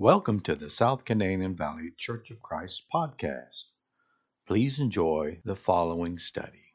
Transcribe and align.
Welcome 0.00 0.38
to 0.42 0.54
the 0.54 0.70
South 0.70 1.04
Canadian 1.04 1.56
Valley 1.56 1.90
Church 1.96 2.30
of 2.30 2.40
Christ 2.40 2.84
podcast. 2.94 3.64
Please 4.46 4.78
enjoy 4.78 5.40
the 5.44 5.56
following 5.56 6.20
study. 6.20 6.72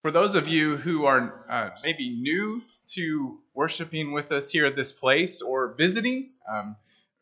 For 0.00 0.10
those 0.10 0.34
of 0.34 0.48
you 0.48 0.78
who 0.78 1.04
are 1.04 1.44
uh, 1.46 1.70
maybe 1.82 2.08
new 2.08 2.62
to 2.94 3.38
worshiping 3.52 4.12
with 4.12 4.32
us 4.32 4.50
here 4.50 4.64
at 4.64 4.76
this 4.76 4.92
place 4.92 5.42
or 5.42 5.74
visiting, 5.76 6.30
um, 6.50 6.76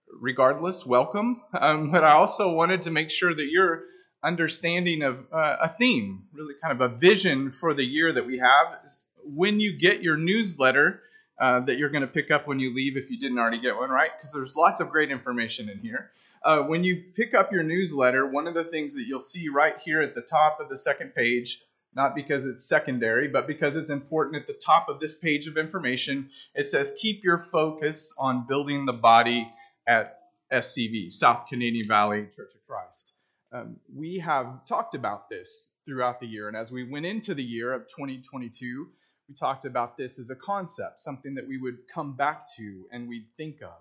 regardless, 0.09 0.87
welcome. 0.87 1.43
Um, 1.53 1.91
but 1.91 2.05
I 2.05 2.13
also 2.13 2.53
wanted 2.53 2.83
to 2.83 2.93
make 2.93 3.11
sure 3.11 3.35
that 3.35 3.49
you're 3.51 3.83
understanding 4.23 5.03
of 5.03 5.27
uh, 5.33 5.57
a 5.63 5.69
theme, 5.71 6.27
really 6.33 6.55
kind 6.63 6.81
of 6.81 6.93
a 6.93 6.97
vision 6.97 7.51
for 7.51 7.75
the 7.75 7.85
year 7.85 8.13
that 8.13 8.27
we 8.27 8.39
have. 8.39 8.79
When 9.25 9.59
you 9.59 9.77
get 9.77 10.05
your 10.05 10.17
newsletter, 10.17 11.03
uh, 11.39 11.61
that 11.61 11.79
you're 11.79 11.91
going 11.91 12.03
to 12.03 12.09
pick 12.09 12.31
up 12.31 12.47
when 12.47 12.61
you 12.61 12.75
leave 12.75 12.97
if 12.97 13.11
you 13.11 13.19
didn't 13.19 13.39
already 13.39 13.59
get 13.59 13.77
one, 13.77 13.91
right? 13.91 14.11
Because 14.17 14.33
there's 14.33 14.57
lots 14.57 14.81
of 14.81 14.91
great 14.91 15.11
information 15.11 15.69
in 15.69 15.79
here. 15.79 16.11
Uh, 16.45 16.59
when 16.61 16.85
you 16.85 17.03
pick 17.15 17.35
up 17.35 17.53
your 17.53 17.63
newsletter, 17.63 18.27
one 18.27 18.47
of 18.47 18.55
the 18.55 18.65
things 18.65 18.95
that 18.95 19.05
you'll 19.07 19.19
see 19.19 19.49
right 19.49 19.77
here 19.85 20.03
at 20.03 20.15
the 20.15 20.21
top 20.21 20.61
of 20.61 20.69
the 20.69 20.79
second 20.79 21.15
page, 21.15 21.63
not 21.95 22.15
because 22.15 22.45
it's 22.45 22.65
secondary, 22.65 23.29
but 23.29 23.47
because 23.47 23.77
it's 23.77 23.91
important 23.91 24.37
at 24.37 24.47
the 24.47 24.53
top 24.53 24.89
of 24.89 25.01
this 25.01 25.15
page 25.15 25.47
of 25.47 25.57
information, 25.57 26.31
it 26.55 26.69
says, 26.69 26.93
Keep 26.99 27.25
your 27.25 27.39
focus 27.39 28.13
on 28.19 28.47
building 28.47 28.85
the 28.85 28.93
body 28.93 29.49
at 29.87 30.21
SCV, 30.53 31.13
South 31.13 31.47
Canadian 31.49 31.89
Valley 31.89 32.29
Church 32.37 32.53
of 32.55 32.67
Christ. 32.67 33.13
Um, 33.53 33.77
we 33.95 34.19
have 34.19 34.67
talked 34.67 34.95
about 34.95 35.29
this 35.29 35.67
throughout 35.87 36.21
the 36.21 36.27
year, 36.27 36.49
and 36.49 36.57
as 36.57 36.71
we 36.71 36.89
went 36.89 37.07
into 37.07 37.35
the 37.35 37.43
year 37.43 37.73
of 37.73 37.87
2022, 37.89 38.89
we 39.29 39.35
talked 39.35 39.65
about 39.65 39.97
this 39.97 40.19
as 40.19 40.31
a 40.31 40.35
concept, 40.35 41.01
something 41.01 41.35
that 41.35 41.49
we 41.49 41.59
would 41.59 41.79
come 41.93 42.15
back 42.15 42.47
to 42.57 42.87
and 42.93 43.09
we'd 43.09 43.27
think 43.37 43.63
of. 43.63 43.81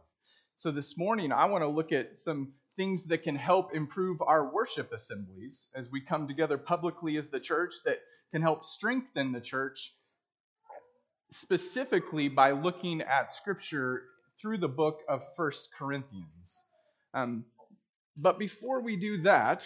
So 0.55 0.71
this 0.71 0.97
morning, 0.97 1.31
I 1.31 1.45
want 1.45 1.63
to 1.63 1.67
look 1.67 1.91
at 1.91 2.17
some 2.17 2.53
things 2.77 3.03
that 3.05 3.23
can 3.23 3.35
help 3.35 3.75
improve 3.75 4.21
our 4.21 4.53
worship 4.53 4.93
assemblies 4.93 5.70
as 5.76 5.90
we 5.91 6.01
come 6.01 6.27
together 6.27 6.57
publicly 6.57 7.18
as 7.18 7.27
the 7.27 7.40
church 7.40 7.73
that 7.85 7.98
can 8.31 8.41
help 8.41 8.63
strengthen 8.63 9.31
the 9.31 9.41
church, 9.41 9.93
specifically 11.31 12.29
by 12.29 12.51
looking 12.51 13.01
at 13.01 13.34
Scripture 13.34 14.03
through 14.41 14.57
the 14.57 14.68
book 14.68 15.01
of 15.07 15.23
First 15.35 15.70
Corinthians. 15.77 16.63
Um, 17.13 17.46
but 18.18 18.40
before 18.40 18.81
we 18.81 18.96
do 18.96 19.21
that, 19.23 19.65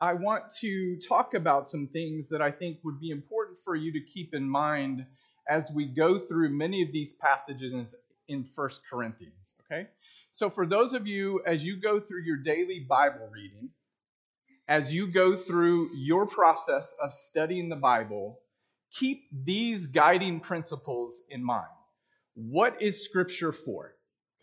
I 0.00 0.14
want 0.14 0.44
to 0.60 0.96
talk 1.08 1.34
about 1.34 1.68
some 1.68 1.88
things 1.88 2.28
that 2.28 2.40
I 2.40 2.50
think 2.52 2.78
would 2.84 3.00
be 3.00 3.10
important 3.10 3.58
for 3.64 3.74
you 3.74 3.92
to 3.92 4.00
keep 4.00 4.32
in 4.32 4.48
mind 4.48 5.04
as 5.48 5.72
we 5.72 5.86
go 5.86 6.18
through 6.18 6.50
many 6.50 6.82
of 6.82 6.92
these 6.92 7.12
passages 7.14 7.72
in, 7.72 7.86
in 8.28 8.46
1 8.54 8.70
Corinthians, 8.88 9.56
okay? 9.64 9.88
So 10.30 10.50
for 10.50 10.66
those 10.66 10.92
of 10.92 11.06
you 11.06 11.42
as 11.46 11.64
you 11.64 11.80
go 11.80 11.98
through 11.98 12.22
your 12.22 12.36
daily 12.36 12.80
Bible 12.80 13.28
reading, 13.32 13.70
as 14.68 14.92
you 14.92 15.08
go 15.08 15.34
through 15.34 15.90
your 15.96 16.26
process 16.26 16.94
of 17.02 17.12
studying 17.12 17.68
the 17.68 17.76
Bible, 17.76 18.38
keep 18.92 19.24
these 19.32 19.86
guiding 19.86 20.40
principles 20.40 21.22
in 21.30 21.42
mind. 21.42 21.66
What 22.34 22.80
is 22.80 23.02
scripture 23.02 23.52
for? 23.52 23.94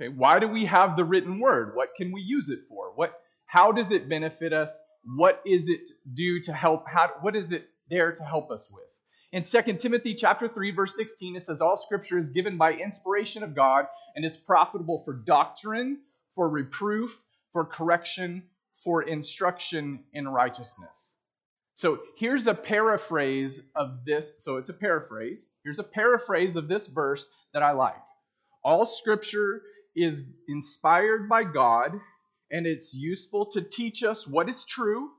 Okay, 0.01 0.09
why 0.09 0.39
do 0.39 0.47
we 0.47 0.65
have 0.65 0.97
the 0.97 1.05
written 1.05 1.39
word? 1.39 1.75
What 1.75 1.95
can 1.95 2.11
we 2.11 2.21
use 2.21 2.49
it 2.49 2.59
for? 2.67 2.91
What 2.95 3.13
how 3.45 3.71
does 3.71 3.91
it 3.91 4.09
benefit 4.09 4.51
us? 4.51 4.81
What 5.05 5.41
is 5.45 5.69
it 5.69 5.89
do 6.13 6.39
to 6.41 6.53
help 6.53 6.87
how 6.87 7.11
what 7.21 7.35
is 7.35 7.51
it 7.51 7.69
there 7.89 8.11
to 8.11 8.23
help 8.23 8.51
us 8.51 8.69
with? 8.71 8.83
In 9.31 9.43
2 9.43 9.73
Timothy 9.77 10.15
chapter 10.15 10.47
3 10.47 10.71
verse 10.71 10.95
16 10.95 11.35
it 11.35 11.43
says 11.43 11.61
all 11.61 11.77
scripture 11.77 12.17
is 12.17 12.29
given 12.29 12.57
by 12.57 12.73
inspiration 12.73 13.43
of 13.43 13.55
God 13.55 13.85
and 14.15 14.25
is 14.25 14.37
profitable 14.37 15.03
for 15.03 15.13
doctrine, 15.13 15.99
for 16.33 16.49
reproof, 16.49 17.19
for 17.53 17.65
correction, 17.65 18.43
for 18.83 19.03
instruction 19.03 20.03
in 20.13 20.27
righteousness. 20.27 21.15
So 21.75 21.99
here's 22.17 22.47
a 22.47 22.53
paraphrase 22.53 23.59
of 23.75 24.05
this. 24.05 24.43
So 24.43 24.55
it's 24.57 24.69
a 24.69 24.73
paraphrase. 24.73 25.49
Here's 25.63 25.79
a 25.79 25.83
paraphrase 25.83 26.55
of 26.55 26.67
this 26.67 26.87
verse 26.87 27.29
that 27.53 27.63
I 27.63 27.71
like. 27.71 28.01
All 28.63 28.85
scripture 28.85 29.61
is 29.95 30.23
inspired 30.47 31.29
by 31.29 31.43
God 31.43 31.91
and 32.51 32.65
it's 32.67 32.93
useful 32.93 33.47
to 33.47 33.61
teach 33.61 34.03
us 34.03 34.27
what 34.27 34.49
is 34.49 34.65
true 34.65 35.09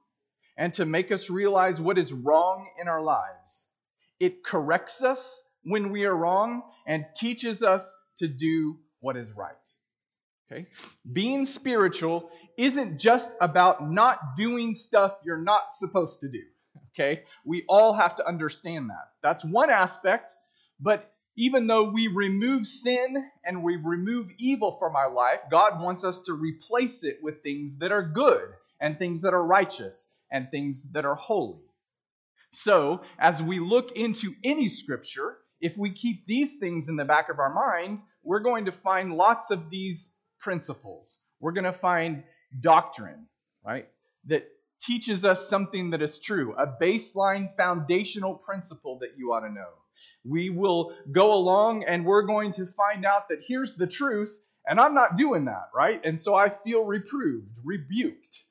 and 0.57 0.73
to 0.75 0.85
make 0.85 1.13
us 1.13 1.29
realize 1.29 1.81
what 1.81 1.99
is 1.99 2.13
wrong 2.13 2.67
in 2.81 2.89
our 2.89 3.03
lives. 3.03 3.67
It 4.21 4.45
corrects 4.45 5.03
us 5.03 5.41
when 5.65 5.91
we 5.91 6.05
are 6.05 6.17
wrong 6.17 6.63
and 6.87 7.05
teaches 7.17 7.63
us 7.63 7.95
to 8.19 8.29
do 8.29 8.79
what 9.01 9.17
is 9.17 9.33
right. 9.33 9.55
Okay? 10.51 10.69
Being 11.13 11.45
spiritual 11.45 12.31
isn't 12.57 12.99
just 12.99 13.31
about 13.41 13.91
not 13.91 14.37
doing 14.37 14.75
stuff 14.75 15.15
you're 15.25 15.43
not 15.43 15.73
supposed 15.73 16.21
to 16.21 16.29
do. 16.29 16.43
Okay? 16.95 17.25
We 17.45 17.65
all 17.69 17.93
have 17.93 18.17
to 18.17 18.27
understand 18.27 18.91
that. 18.91 19.11
That's 19.23 19.45
one 19.45 19.71
aspect, 19.71 20.35
but 20.81 21.13
even 21.37 21.67
though 21.67 21.91
we 21.91 22.09
remove 22.09 22.67
sin 22.67 23.31
and 23.45 23.63
we 23.63 23.77
remove 23.77 24.29
evil 24.39 24.73
from 24.73 24.97
our 24.97 25.13
life, 25.13 25.41
God 25.51 25.83
wants 25.83 26.03
us 26.03 26.21
to 26.23 26.33
replace 26.33 27.05
it 27.05 27.19
with 27.23 27.43
things 27.43 27.77
that 27.79 27.93
are 27.93 28.03
good 28.03 28.49
and 28.81 28.99
things 28.99 29.23
that 29.23 29.35
are 29.35 29.47
righteous 29.47 30.09
and 30.33 30.51
things 30.51 30.85
that 30.93 31.05
are 31.05 31.15
holy. 31.15 31.61
So, 32.53 33.03
as 33.19 33.43
we 33.43 33.61
look 33.61 33.93
into 33.93 34.35
any 34.43 34.69
scripture, 34.71 35.37
if 35.61 35.77
we 35.77 35.93
keep 35.93 36.27
these 36.27 36.57
things 36.57 36.89
in 36.89 36.97
the 36.97 37.05
back 37.05 37.29
of 37.29 37.39
our 37.39 37.53
mind, 37.53 38.01
we're 38.23 38.41
going 38.41 38.65
to 38.65 38.73
find 38.73 39.15
lots 39.15 39.51
of 39.51 39.69
these 39.71 40.11
principles. 40.41 41.19
We're 41.41 41.53
going 41.53 41.65
to 41.65 41.73
find 41.73 42.25
doctrine, 42.61 43.27
right? 43.65 43.89
That 44.27 44.49
teaches 44.81 45.25
us 45.25 45.49
something 45.49 45.91
that 45.91 46.03
is 46.03 46.19
true, 46.19 46.55
a 46.57 46.67
baseline 46.67 47.55
foundational 47.57 48.35
principle 48.35 48.99
that 49.01 49.19
you 49.19 49.33
ought 49.33 49.41
to 49.41 49.53
know. 49.53 49.69
We 50.29 50.51
will 50.51 50.95
go 51.13 51.35
along 51.35 51.85
and 51.85 52.05
we're 52.05 52.23
going 52.23 52.53
to 52.53 52.67
find 52.67 53.05
out 53.05 53.29
that 53.29 53.45
here's 53.47 53.75
the 53.75 53.87
truth, 53.87 54.39
and 54.67 54.81
I'm 54.81 54.95
not 54.95 55.17
doing 55.17 55.45
that, 55.47 55.71
right? 55.75 56.01
And 56.05 56.21
so 56.21 56.35
I 56.35 56.49
feel 56.49 56.85
reproved, 56.85 57.59
rebuked. 57.65 58.43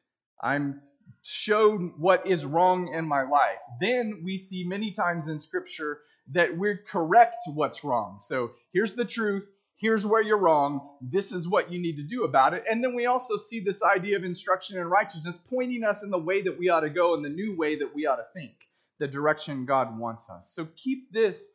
I'm 0.41 0.81
shown 1.21 1.93
what 1.97 2.27
is 2.27 2.45
wrong 2.45 2.93
in 2.93 3.07
my 3.07 3.23
life. 3.23 3.59
Then 3.79 4.21
we 4.23 4.37
see 4.37 4.63
many 4.63 4.91
times 4.91 5.27
in 5.27 5.39
Scripture 5.39 5.99
that 6.31 6.55
we 6.57 6.77
correct 6.87 7.37
what's 7.53 7.83
wrong. 7.83 8.17
So 8.19 8.51
here's 8.73 8.93
the 8.93 9.05
truth. 9.05 9.49
Here's 9.77 10.05
where 10.05 10.21
you're 10.21 10.37
wrong. 10.37 10.89
This 11.01 11.31
is 11.31 11.47
what 11.47 11.71
you 11.71 11.79
need 11.79 11.97
to 11.97 12.03
do 12.03 12.23
about 12.23 12.53
it. 12.53 12.63
And 12.69 12.83
then 12.83 12.95
we 12.95 13.07
also 13.07 13.35
see 13.37 13.59
this 13.59 13.83
idea 13.83 14.15
of 14.17 14.23
instruction 14.23 14.77
and 14.77 14.89
righteousness 14.89 15.37
pointing 15.49 15.83
us 15.83 16.01
in 16.01 16.09
the 16.09 16.17
way 16.17 16.41
that 16.43 16.57
we 16.57 16.69
ought 16.69 16.81
to 16.81 16.89
go 16.89 17.13
and 17.13 17.25
the 17.25 17.29
new 17.29 17.57
way 17.57 17.75
that 17.77 17.93
we 17.93 18.05
ought 18.05 18.15
to 18.15 18.25
think, 18.33 18.53
the 18.99 19.07
direction 19.07 19.65
God 19.65 19.99
wants 19.99 20.29
us. 20.29 20.51
So 20.51 20.67
keep 20.75 21.11
this 21.11 21.49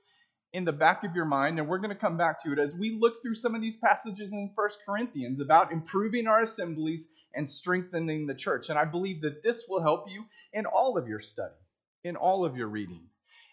in 0.52 0.64
the 0.64 0.72
back 0.72 1.04
of 1.04 1.14
your 1.14 1.24
mind, 1.24 1.58
and 1.58 1.68
we're 1.68 1.78
going 1.78 1.90
to 1.90 1.96
come 1.96 2.16
back 2.16 2.42
to 2.42 2.52
it 2.52 2.58
as 2.58 2.74
we 2.74 2.98
look 2.98 3.22
through 3.22 3.34
some 3.34 3.54
of 3.54 3.60
these 3.60 3.76
passages 3.76 4.32
in 4.32 4.50
First 4.56 4.80
Corinthians 4.84 5.40
about 5.40 5.72
improving 5.72 6.26
our 6.26 6.42
assemblies 6.42 7.06
and 7.34 7.48
strengthening 7.48 8.26
the 8.26 8.34
church. 8.34 8.68
And 8.68 8.78
I 8.78 8.84
believe 8.84 9.22
that 9.22 9.42
this 9.42 9.66
will 9.68 9.80
help 9.80 10.06
you 10.10 10.24
in 10.52 10.66
all 10.66 10.98
of 10.98 11.06
your 11.06 11.20
study, 11.20 11.54
in 12.02 12.16
all 12.16 12.44
of 12.44 12.56
your 12.56 12.66
reading. 12.66 13.02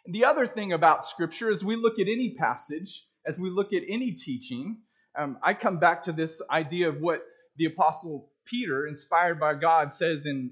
And 0.06 0.16
the 0.16 0.26
other 0.26 0.48
thing 0.48 0.74
about 0.74 1.06
Scripture 1.06 1.52
is 1.52 1.64
we 1.64 1.76
look 1.76 2.00
at 2.00 2.08
any 2.08 2.34
passage, 2.34 3.06
as 3.26 3.40
we 3.40 3.52
look 3.52 3.74
at 3.74 3.84
any 3.88 4.14
teaching, 4.14 4.78
um, 5.16 5.38
I 5.44 5.54
come 5.54 5.78
back 5.78 6.04
to 6.04 6.12
this 6.12 6.42
idea 6.50 6.90
of 6.90 7.00
what 7.00 7.24
the 7.58 7.66
Apostle 7.66 8.32
Peter, 8.46 8.88
inspired 8.88 9.40
by 9.40 9.54
God, 9.56 9.94
says 9.94 10.26
in 10.26 10.52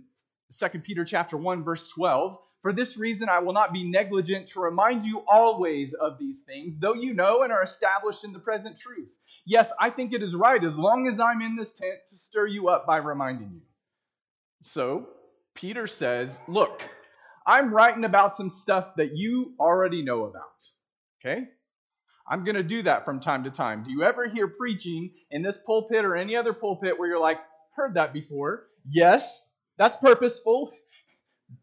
2 0.60 0.80
Peter 0.80 1.06
chapter 1.06 1.38
1, 1.38 1.64
verse 1.64 1.90
12 1.90 2.38
for 2.66 2.74
this 2.74 2.98
reason, 2.98 3.30
I 3.30 3.38
will 3.38 3.54
not 3.54 3.74
be 3.74 3.84
negligent 3.84 4.48
to 4.48 4.60
remind 4.60 5.04
you 5.04 5.22
always 5.28 5.94
of 5.94 6.18
these 6.18 6.42
things, 6.42 6.80
though 6.80 6.96
you 6.96 7.14
know 7.14 7.44
and 7.44 7.54
are 7.54 7.62
established 7.62 8.24
in 8.24 8.34
the 8.34 8.40
present 8.40 8.76
truth. 8.76 9.08
Yes, 9.46 9.72
I 9.80 9.92
think 9.92 10.14
it 10.14 10.24
is 10.24 10.34
right 10.34 10.64
as 10.64 10.76
long 10.76 11.08
as 11.08 11.20
I'm 11.20 11.44
in 11.44 11.56
this 11.56 11.74
tent 11.74 12.00
to 12.10 12.18
stir 12.18 12.48
you 12.48 12.70
up 12.70 12.88
by 12.88 12.98
reminding 12.98 13.52
you. 13.54 13.62
So, 14.64 15.08
Peter 15.54 15.86
says, 15.86 16.40
Look, 16.48 16.82
I'm 17.46 17.72
writing 17.72 18.04
about 18.04 18.34
some 18.34 18.50
stuff 18.50 18.96
that 18.96 19.16
you 19.16 19.54
already 19.60 20.02
know 20.02 20.24
about. 20.24 20.66
Okay? 21.22 21.44
I'm 22.28 22.44
going 22.44 22.56
to 22.56 22.64
do 22.64 22.82
that 22.82 23.06
from 23.06 23.20
time 23.20 23.44
to 23.44 23.52
time. 23.52 23.84
Do 23.84 23.92
you 23.92 24.02
ever 24.02 24.28
hear 24.28 24.48
preaching 24.48 25.12
in 25.30 25.44
this 25.44 25.60
pulpit 25.60 26.04
or 26.04 26.16
any 26.16 26.36
other 26.36 26.52
pulpit 26.52 26.98
where 26.98 27.08
you're 27.08 27.20
like, 27.20 27.42
heard 27.76 27.94
that 27.94 28.12
before? 28.12 28.66
Yes, 28.90 29.44
that's 29.78 29.98
purposeful. 29.98 30.72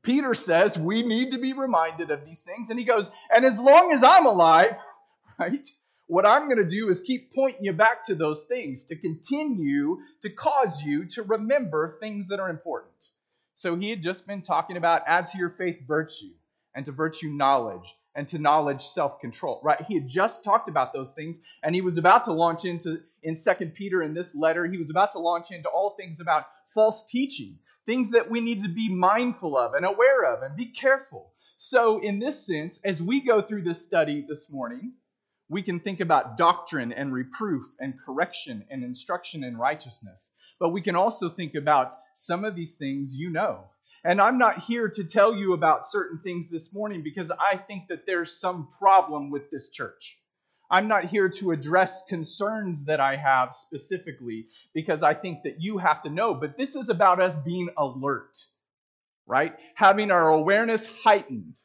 Peter 0.02 0.34
says 0.34 0.78
we 0.78 1.02
need 1.02 1.30
to 1.30 1.38
be 1.38 1.52
reminded 1.52 2.10
of 2.10 2.24
these 2.24 2.42
things. 2.42 2.70
And 2.70 2.78
he 2.78 2.84
goes, 2.84 3.10
and 3.34 3.44
as 3.44 3.58
long 3.58 3.92
as 3.92 4.02
I'm 4.02 4.26
alive, 4.26 4.76
right, 5.38 5.66
what 6.06 6.26
I'm 6.26 6.46
going 6.46 6.58
to 6.58 6.64
do 6.64 6.88
is 6.90 7.00
keep 7.00 7.32
pointing 7.34 7.64
you 7.64 7.72
back 7.72 8.04
to 8.06 8.14
those 8.14 8.42
things 8.42 8.84
to 8.86 8.96
continue 8.96 9.98
to 10.22 10.30
cause 10.30 10.82
you 10.82 11.06
to 11.10 11.22
remember 11.22 11.96
things 12.00 12.28
that 12.28 12.40
are 12.40 12.50
important. 12.50 13.10
So 13.54 13.76
he 13.76 13.90
had 13.90 14.02
just 14.02 14.26
been 14.26 14.42
talking 14.42 14.76
about 14.76 15.02
add 15.06 15.28
to 15.28 15.38
your 15.38 15.50
faith 15.50 15.78
virtue, 15.86 16.32
and 16.74 16.84
to 16.86 16.92
virtue 16.92 17.28
knowledge, 17.28 17.94
and 18.14 18.28
to 18.28 18.38
knowledge 18.38 18.84
self-control 18.88 19.60
right 19.62 19.80
he 19.88 19.94
had 19.94 20.06
just 20.06 20.44
talked 20.44 20.68
about 20.68 20.92
those 20.92 21.12
things 21.12 21.40
and 21.62 21.74
he 21.74 21.80
was 21.80 21.96
about 21.96 22.24
to 22.24 22.32
launch 22.32 22.64
into 22.64 23.00
in 23.22 23.36
second 23.36 23.74
peter 23.74 24.02
in 24.02 24.14
this 24.14 24.34
letter 24.34 24.66
he 24.66 24.76
was 24.76 24.90
about 24.90 25.12
to 25.12 25.18
launch 25.18 25.50
into 25.50 25.68
all 25.68 25.90
things 25.90 26.20
about 26.20 26.46
false 26.74 27.04
teaching 27.04 27.58
things 27.86 28.10
that 28.10 28.30
we 28.30 28.40
need 28.40 28.62
to 28.62 28.68
be 28.68 28.88
mindful 28.88 29.56
of 29.56 29.74
and 29.74 29.84
aware 29.84 30.24
of 30.24 30.42
and 30.42 30.56
be 30.56 30.66
careful. 30.66 31.32
So 31.58 31.98
in 31.98 32.18
this 32.18 32.46
sense 32.46 32.78
as 32.84 33.02
we 33.02 33.20
go 33.20 33.42
through 33.42 33.62
this 33.62 33.82
study 33.82 34.24
this 34.28 34.50
morning 34.50 34.92
we 35.52 35.62
can 35.62 35.80
think 35.80 36.00
about 36.00 36.38
doctrine 36.38 36.92
and 36.92 37.12
reproof 37.12 37.66
and 37.78 37.94
correction 38.04 38.64
and 38.70 38.82
instruction 38.82 39.44
in 39.44 39.56
righteousness. 39.56 40.30
But 40.58 40.70
we 40.70 40.80
can 40.80 40.96
also 40.96 41.28
think 41.28 41.54
about 41.54 41.94
some 42.14 42.44
of 42.44 42.54
these 42.56 42.76
things 42.76 43.14
you 43.14 43.28
know. 43.30 43.64
And 44.04 44.20
I'm 44.20 44.38
not 44.38 44.60
here 44.60 44.88
to 44.88 45.04
tell 45.04 45.34
you 45.34 45.52
about 45.52 45.86
certain 45.86 46.20
things 46.20 46.48
this 46.48 46.72
morning 46.72 47.02
because 47.02 47.30
I 47.30 47.56
think 47.58 47.88
that 47.88 48.06
there's 48.06 48.40
some 48.40 48.68
problem 48.78 49.30
with 49.30 49.50
this 49.50 49.68
church. 49.68 50.18
I'm 50.72 50.88
not 50.88 51.04
here 51.04 51.28
to 51.28 51.52
address 51.52 52.02
concerns 52.08 52.86
that 52.86 52.98
I 52.98 53.16
have 53.16 53.54
specifically 53.54 54.46
because 54.72 55.02
I 55.02 55.12
think 55.12 55.42
that 55.44 55.60
you 55.60 55.76
have 55.76 56.00
to 56.02 56.10
know, 56.10 56.32
but 56.32 56.56
this 56.56 56.76
is 56.76 56.88
about 56.88 57.20
us 57.20 57.36
being 57.44 57.68
alert, 57.76 58.38
right? 59.26 59.54
Having 59.74 60.10
our 60.10 60.30
awareness 60.30 60.86
heightened 60.86 61.56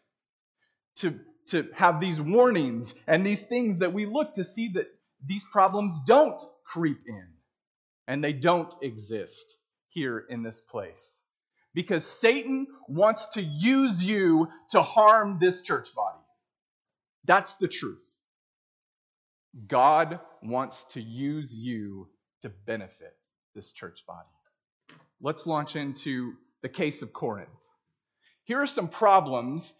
to, 0.97 1.19
to 1.47 1.69
have 1.73 2.01
these 2.01 2.19
warnings 2.19 2.93
and 3.07 3.25
these 3.25 3.43
things 3.43 3.77
that 3.77 3.93
we 3.93 4.05
look 4.05 4.33
to 4.33 4.43
see 4.43 4.73
that 4.73 4.87
these 5.25 5.45
problems 5.53 6.01
don't 6.05 6.41
creep 6.65 6.99
in 7.07 7.27
and 8.09 8.21
they 8.21 8.33
don't 8.33 8.75
exist 8.81 9.55
here 9.87 10.25
in 10.29 10.43
this 10.43 10.59
place 10.59 11.19
because 11.73 12.05
Satan 12.05 12.67
wants 12.89 13.27
to 13.27 13.41
use 13.41 14.03
you 14.03 14.49
to 14.71 14.81
harm 14.81 15.37
this 15.39 15.61
church 15.61 15.95
body. 15.95 16.19
That's 17.23 17.55
the 17.55 17.69
truth. 17.69 18.16
God 19.67 20.19
wants 20.43 20.85
to 20.91 21.01
use 21.01 21.55
you 21.55 22.07
to 22.41 22.49
benefit 22.49 23.15
this 23.55 23.71
church 23.71 24.03
body. 24.07 24.27
Let's 25.21 25.47
launch 25.47 25.75
into 25.75 26.33
the 26.61 26.69
case 26.69 27.01
of 27.01 27.13
Corinth. 27.13 27.49
Here 28.43 28.61
are 28.61 28.67
some 28.67 28.87
problems. 28.87 29.73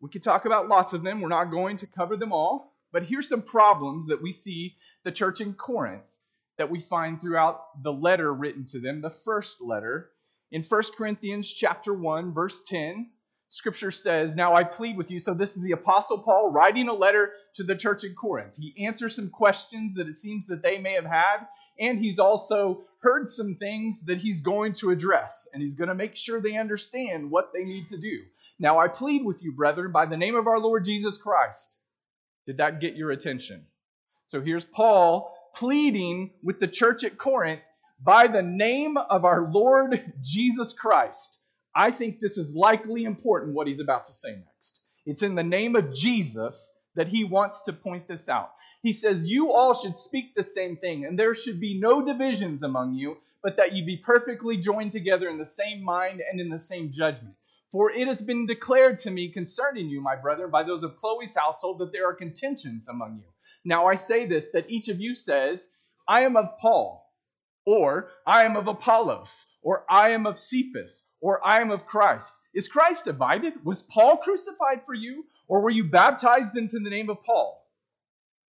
We 0.00 0.10
could 0.10 0.22
talk 0.22 0.44
about 0.44 0.68
lots 0.68 0.92
of 0.92 1.02
them. 1.02 1.20
We're 1.20 1.28
not 1.28 1.50
going 1.50 1.78
to 1.78 1.86
cover 1.86 2.16
them 2.16 2.32
all. 2.32 2.72
But 2.92 3.02
here's 3.02 3.28
some 3.28 3.42
problems 3.42 4.06
that 4.06 4.22
we 4.22 4.32
see 4.32 4.76
the 5.04 5.12
church 5.12 5.40
in 5.40 5.54
Corinth 5.54 6.04
that 6.56 6.70
we 6.70 6.80
find 6.80 7.20
throughout 7.20 7.82
the 7.82 7.92
letter 7.92 8.32
written 8.32 8.64
to 8.66 8.80
them, 8.80 9.00
the 9.00 9.10
first 9.10 9.60
letter 9.60 10.10
in 10.50 10.62
1 10.62 10.82
Corinthians 10.96 11.48
chapter 11.48 11.92
1 11.92 12.32
verse 12.32 12.62
10, 12.62 13.10
scripture 13.48 13.90
says, 13.90 14.34
"Now 14.34 14.54
I 14.54 14.64
plead 14.64 14.96
with 14.96 15.10
you." 15.10 15.20
So 15.20 15.34
this 15.34 15.56
is 15.56 15.62
the 15.62 15.72
apostle 15.72 16.18
Paul 16.18 16.50
writing 16.50 16.88
a 16.88 16.92
letter 16.92 17.32
to 17.54 17.64
the 17.64 17.76
church 17.76 18.04
in 18.04 18.14
Corinth. 18.14 18.54
He 18.56 18.84
answers 18.86 19.14
some 19.14 19.30
questions 19.30 19.94
that 19.94 20.08
it 20.08 20.18
seems 20.18 20.46
that 20.46 20.62
they 20.62 20.78
may 20.78 20.92
have 20.92 21.04
had, 21.04 21.46
and 21.78 21.98
he's 21.98 22.18
also 22.18 22.84
heard 23.00 23.28
some 23.28 23.54
things 23.54 24.00
that 24.02 24.18
he's 24.18 24.40
going 24.40 24.72
to 24.74 24.90
address, 24.90 25.46
and 25.52 25.62
he's 25.62 25.76
going 25.76 25.88
to 25.88 25.94
make 25.94 26.16
sure 26.16 26.40
they 26.40 26.56
understand 26.56 27.30
what 27.30 27.52
they 27.52 27.64
need 27.64 27.88
to 27.88 27.98
do. 27.98 28.24
Now 28.58 28.78
I 28.78 28.88
plead 28.88 29.24
with 29.24 29.42
you, 29.42 29.52
brethren, 29.52 29.92
by 29.92 30.06
the 30.06 30.16
name 30.16 30.34
of 30.34 30.46
our 30.46 30.58
Lord 30.58 30.84
Jesus 30.84 31.16
Christ. 31.16 31.76
Did 32.46 32.56
that 32.58 32.80
get 32.80 32.96
your 32.96 33.10
attention? 33.10 33.66
So 34.26 34.40
here's 34.40 34.64
Paul 34.64 35.32
pleading 35.54 36.32
with 36.42 36.60
the 36.60 36.68
church 36.68 37.04
at 37.04 37.16
Corinth 37.16 37.62
by 38.02 38.26
the 38.26 38.42
name 38.42 38.96
of 38.96 39.24
our 39.24 39.50
Lord 39.50 40.12
Jesus 40.20 40.72
Christ. 40.72 41.38
I 41.76 41.90
think 41.90 42.20
this 42.20 42.38
is 42.38 42.56
likely 42.56 43.04
important 43.04 43.54
what 43.54 43.66
he's 43.66 43.80
about 43.80 44.06
to 44.06 44.14
say 44.14 44.30
next. 44.30 44.80
It's 45.04 45.22
in 45.22 45.34
the 45.34 45.42
name 45.42 45.76
of 45.76 45.94
Jesus 45.94 46.72
that 46.94 47.06
he 47.06 47.22
wants 47.22 47.60
to 47.62 47.74
point 47.74 48.08
this 48.08 48.30
out. 48.30 48.52
He 48.82 48.94
says, 48.94 49.28
You 49.28 49.52
all 49.52 49.74
should 49.74 49.98
speak 49.98 50.34
the 50.34 50.42
same 50.42 50.78
thing, 50.78 51.04
and 51.04 51.18
there 51.18 51.34
should 51.34 51.60
be 51.60 51.78
no 51.78 52.02
divisions 52.02 52.62
among 52.62 52.94
you, 52.94 53.18
but 53.42 53.58
that 53.58 53.74
you 53.74 53.84
be 53.84 53.98
perfectly 53.98 54.56
joined 54.56 54.92
together 54.92 55.28
in 55.28 55.36
the 55.36 55.44
same 55.44 55.82
mind 55.82 56.22
and 56.22 56.40
in 56.40 56.48
the 56.48 56.58
same 56.58 56.90
judgment. 56.90 57.34
For 57.70 57.90
it 57.90 58.08
has 58.08 58.22
been 58.22 58.46
declared 58.46 58.96
to 59.00 59.10
me 59.10 59.30
concerning 59.30 59.90
you, 59.90 60.00
my 60.00 60.16
brother, 60.16 60.48
by 60.48 60.62
those 60.62 60.82
of 60.82 60.96
Chloe's 60.96 61.34
household, 61.34 61.80
that 61.80 61.92
there 61.92 62.08
are 62.08 62.14
contentions 62.14 62.88
among 62.88 63.16
you. 63.16 63.28
Now 63.66 63.86
I 63.86 63.96
say 63.96 64.24
this, 64.24 64.48
that 64.54 64.70
each 64.70 64.88
of 64.88 64.98
you 64.98 65.14
says, 65.14 65.68
I 66.08 66.22
am 66.22 66.36
of 66.36 66.56
Paul 66.58 67.05
or 67.66 68.10
I 68.24 68.44
am 68.44 68.56
of 68.56 68.68
Apollos, 68.68 69.44
or 69.60 69.84
I 69.90 70.10
am 70.10 70.24
of 70.24 70.38
Cephas, 70.38 71.04
or 71.20 71.44
I 71.46 71.60
am 71.60 71.70
of 71.70 71.84
Christ. 71.84 72.32
Is 72.54 72.68
Christ 72.68 73.04
divided? 73.04 73.52
Was 73.64 73.82
Paul 73.82 74.16
crucified 74.18 74.82
for 74.86 74.94
you, 74.94 75.26
or 75.48 75.60
were 75.60 75.70
you 75.70 75.84
baptized 75.84 76.56
into 76.56 76.78
the 76.78 76.88
name 76.88 77.10
of 77.10 77.22
Paul? 77.24 77.62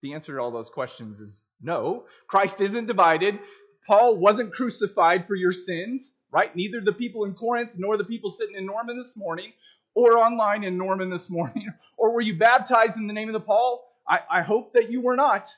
The 0.02 0.14
answer 0.14 0.36
to 0.36 0.40
all 0.40 0.52
those 0.52 0.70
questions 0.70 1.20
is 1.20 1.42
no. 1.60 2.06
Christ 2.28 2.60
isn't 2.60 2.86
divided. 2.86 3.38
Paul 3.86 4.16
wasn't 4.16 4.54
crucified 4.54 5.26
for 5.26 5.34
your 5.34 5.52
sins, 5.52 6.14
right? 6.30 6.54
Neither 6.54 6.80
the 6.80 6.92
people 6.92 7.24
in 7.24 7.34
Corinth 7.34 7.70
nor 7.76 7.96
the 7.96 8.04
people 8.04 8.30
sitting 8.30 8.56
in 8.56 8.66
Norman 8.66 8.96
this 8.96 9.16
morning 9.16 9.52
or 9.94 10.18
online 10.18 10.62
in 10.62 10.78
Norman 10.78 11.10
this 11.10 11.28
morning. 11.28 11.68
Or 12.00 12.12
were 12.12 12.20
you 12.20 12.38
baptized 12.38 12.96
in 12.96 13.08
the 13.08 13.12
name 13.12 13.28
of 13.28 13.32
the 13.32 13.40
Paul? 13.40 13.84
I, 14.08 14.20
I 14.30 14.42
hope 14.42 14.74
that 14.74 14.88
you 14.88 15.00
were 15.00 15.16
not 15.16 15.48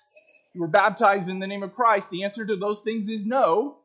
you 0.53 0.61
were 0.61 0.69
baptized 0.69 1.29
in 1.29 1.39
the 1.39 1.47
name 1.47 1.63
of 1.63 1.75
Christ? 1.75 2.11
The 2.11 2.25
answer 2.25 2.45
to 2.45 2.57
those 2.57 2.83
things 2.83 3.09
is 3.09 3.25
no. 3.25 3.79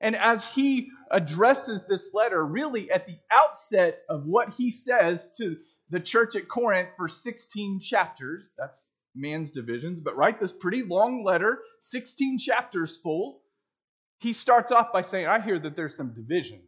And 0.00 0.16
as 0.16 0.46
he 0.46 0.90
addresses 1.10 1.84
this 1.86 2.14
letter, 2.14 2.44
really 2.44 2.90
at 2.90 3.06
the 3.06 3.18
outset 3.30 4.00
of 4.08 4.24
what 4.24 4.50
he 4.50 4.70
says 4.70 5.30
to 5.36 5.56
the 5.90 6.00
church 6.00 6.36
at 6.36 6.48
Corinth 6.48 6.88
for 6.96 7.08
16 7.08 7.80
chapters, 7.80 8.52
that's 8.56 8.92
man's 9.14 9.50
divisions, 9.50 10.00
but 10.00 10.16
write 10.16 10.40
this 10.40 10.52
pretty 10.52 10.82
long 10.82 11.24
letter, 11.24 11.58
16 11.80 12.38
chapters 12.38 12.96
full. 12.96 13.42
He 14.18 14.32
starts 14.32 14.70
off 14.70 14.92
by 14.92 15.02
saying, 15.02 15.26
I 15.26 15.40
hear 15.40 15.58
that 15.58 15.76
there's 15.76 15.96
some 15.96 16.14
division 16.14 16.60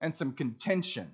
and 0.00 0.14
some 0.14 0.32
contention. 0.32 1.10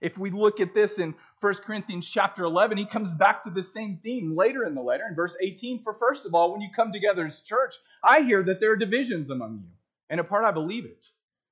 If 0.00 0.16
we 0.16 0.30
look 0.30 0.60
at 0.60 0.74
this 0.74 0.98
in 0.98 1.14
1 1.40 1.54
Corinthians 1.56 2.08
chapter 2.08 2.44
11, 2.44 2.78
he 2.78 2.86
comes 2.86 3.14
back 3.14 3.42
to 3.42 3.50
the 3.50 3.62
same 3.62 3.98
theme 4.02 4.34
later 4.36 4.64
in 4.64 4.74
the 4.74 4.80
letter 4.80 5.04
in 5.08 5.14
verse 5.14 5.36
18. 5.40 5.82
For 5.82 5.92
first 5.92 6.26
of 6.26 6.34
all, 6.34 6.52
when 6.52 6.60
you 6.60 6.68
come 6.74 6.92
together 6.92 7.26
as 7.26 7.40
church, 7.40 7.74
I 8.02 8.20
hear 8.20 8.42
that 8.42 8.60
there 8.60 8.72
are 8.72 8.76
divisions 8.76 9.30
among 9.30 9.60
you. 9.62 9.70
And 10.08 10.18
in 10.18 10.26
part, 10.26 10.44
I 10.44 10.52
believe 10.52 10.86
it. 10.86 11.06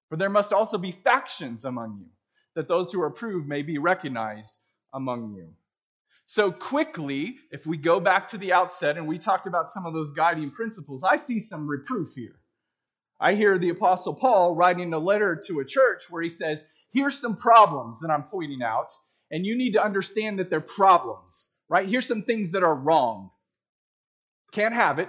For 0.08 0.16
there 0.16 0.30
must 0.30 0.52
also 0.52 0.78
be 0.78 0.92
factions 0.92 1.64
among 1.64 1.98
you, 2.00 2.06
that 2.54 2.68
those 2.68 2.90
who 2.90 3.02
are 3.02 3.06
approved 3.06 3.46
may 3.46 3.62
be 3.62 3.78
recognized 3.78 4.56
among 4.94 5.34
you. 5.34 5.48
So, 6.26 6.52
quickly, 6.52 7.36
if 7.50 7.66
we 7.66 7.78
go 7.78 8.00
back 8.00 8.28
to 8.30 8.38
the 8.38 8.52
outset 8.52 8.98
and 8.98 9.06
we 9.06 9.18
talked 9.18 9.46
about 9.46 9.70
some 9.70 9.86
of 9.86 9.94
those 9.94 10.10
guiding 10.10 10.50
principles, 10.50 11.02
I 11.02 11.16
see 11.16 11.40
some 11.40 11.66
reproof 11.66 12.14
here. 12.14 12.36
I 13.20 13.34
hear 13.34 13.58
the 13.58 13.70
Apostle 13.70 14.14
Paul 14.14 14.54
writing 14.54 14.92
a 14.92 14.98
letter 14.98 15.40
to 15.46 15.60
a 15.60 15.64
church 15.64 16.10
where 16.10 16.22
he 16.22 16.30
says, 16.30 16.62
Here's 16.92 17.18
some 17.18 17.36
problems 17.36 18.00
that 18.00 18.10
I'm 18.10 18.24
pointing 18.24 18.62
out 18.62 18.90
and 19.30 19.44
you 19.44 19.56
need 19.56 19.72
to 19.74 19.84
understand 19.84 20.38
that 20.38 20.50
they're 20.50 20.60
problems, 20.60 21.50
right? 21.68 21.88
Here's 21.88 22.06
some 22.06 22.22
things 22.22 22.50
that 22.50 22.62
are 22.62 22.74
wrong. 22.74 23.30
Can't 24.52 24.74
have 24.74 24.98
it. 24.98 25.08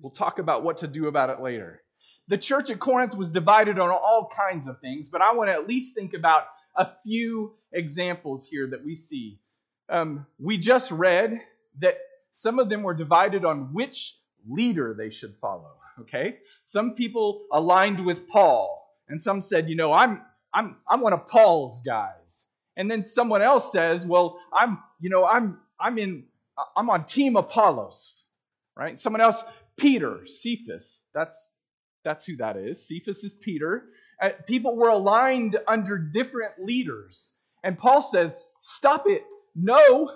We'll 0.00 0.12
talk 0.12 0.38
about 0.38 0.62
what 0.62 0.78
to 0.78 0.86
do 0.86 1.08
about 1.08 1.30
it 1.30 1.40
later. 1.40 1.82
The 2.28 2.38
church 2.38 2.70
at 2.70 2.78
Corinth 2.78 3.16
was 3.16 3.28
divided 3.28 3.78
on 3.78 3.90
all 3.90 4.30
kinds 4.36 4.68
of 4.68 4.80
things, 4.80 5.08
but 5.08 5.22
I 5.22 5.32
want 5.34 5.48
to 5.48 5.54
at 5.54 5.66
least 5.66 5.94
think 5.94 6.14
about 6.14 6.44
a 6.76 6.90
few 7.02 7.54
examples 7.72 8.46
here 8.46 8.68
that 8.68 8.84
we 8.84 8.94
see. 8.94 9.40
Um, 9.88 10.26
we 10.38 10.58
just 10.58 10.90
read 10.90 11.40
that 11.80 11.98
some 12.32 12.58
of 12.58 12.68
them 12.68 12.82
were 12.82 12.94
divided 12.94 13.44
on 13.44 13.72
which 13.72 14.16
leader 14.48 14.94
they 14.96 15.10
should 15.10 15.34
follow. 15.40 15.72
Okay, 16.02 16.36
some 16.64 16.94
people 16.94 17.46
aligned 17.50 17.98
with 18.04 18.28
Paul, 18.28 18.94
and 19.08 19.20
some 19.20 19.42
said, 19.42 19.68
you 19.68 19.74
know, 19.74 19.92
I'm 19.92 20.22
I'm 20.52 20.76
I'm 20.88 21.00
one 21.00 21.12
of 21.12 21.26
Paul's 21.28 21.80
guys 21.82 22.46
and 22.78 22.88
then 22.88 23.04
someone 23.04 23.42
else 23.42 23.72
says, 23.72 24.06
"Well, 24.06 24.38
I'm, 24.52 24.78
you 25.00 25.10
know, 25.10 25.26
I'm 25.26 25.58
I'm 25.78 25.98
in 25.98 26.24
I'm 26.76 26.88
on 26.88 27.04
team 27.04 27.36
Apollos." 27.36 28.24
Right? 28.76 28.98
Someone 28.98 29.20
else, 29.20 29.42
Peter, 29.76 30.20
Cephas. 30.26 31.02
That's 31.12 31.50
that's 32.04 32.24
who 32.24 32.36
that 32.36 32.56
is. 32.56 32.86
Cephas 32.86 33.24
is 33.24 33.34
Peter. 33.34 33.86
Uh, 34.22 34.30
people 34.46 34.76
were 34.76 34.88
aligned 34.88 35.58
under 35.66 35.98
different 35.98 36.52
leaders. 36.64 37.32
And 37.64 37.76
Paul 37.76 38.00
says, 38.00 38.40
"Stop 38.62 39.08
it. 39.08 39.24
No. 39.56 40.12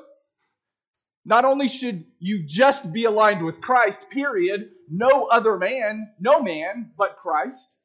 Not 1.25 1.45
only 1.45 1.69
should 1.69 2.05
you 2.21 2.45
just 2.47 2.93
be 2.93 3.05
aligned 3.05 3.45
with 3.45 3.61
Christ, 3.61 4.09
period, 4.11 4.71
no 4.89 5.25
other 5.25 5.57
man, 5.57 6.13
no 6.21 6.43
man 6.43 6.93
but 6.97 7.17
Christ, 7.17 7.77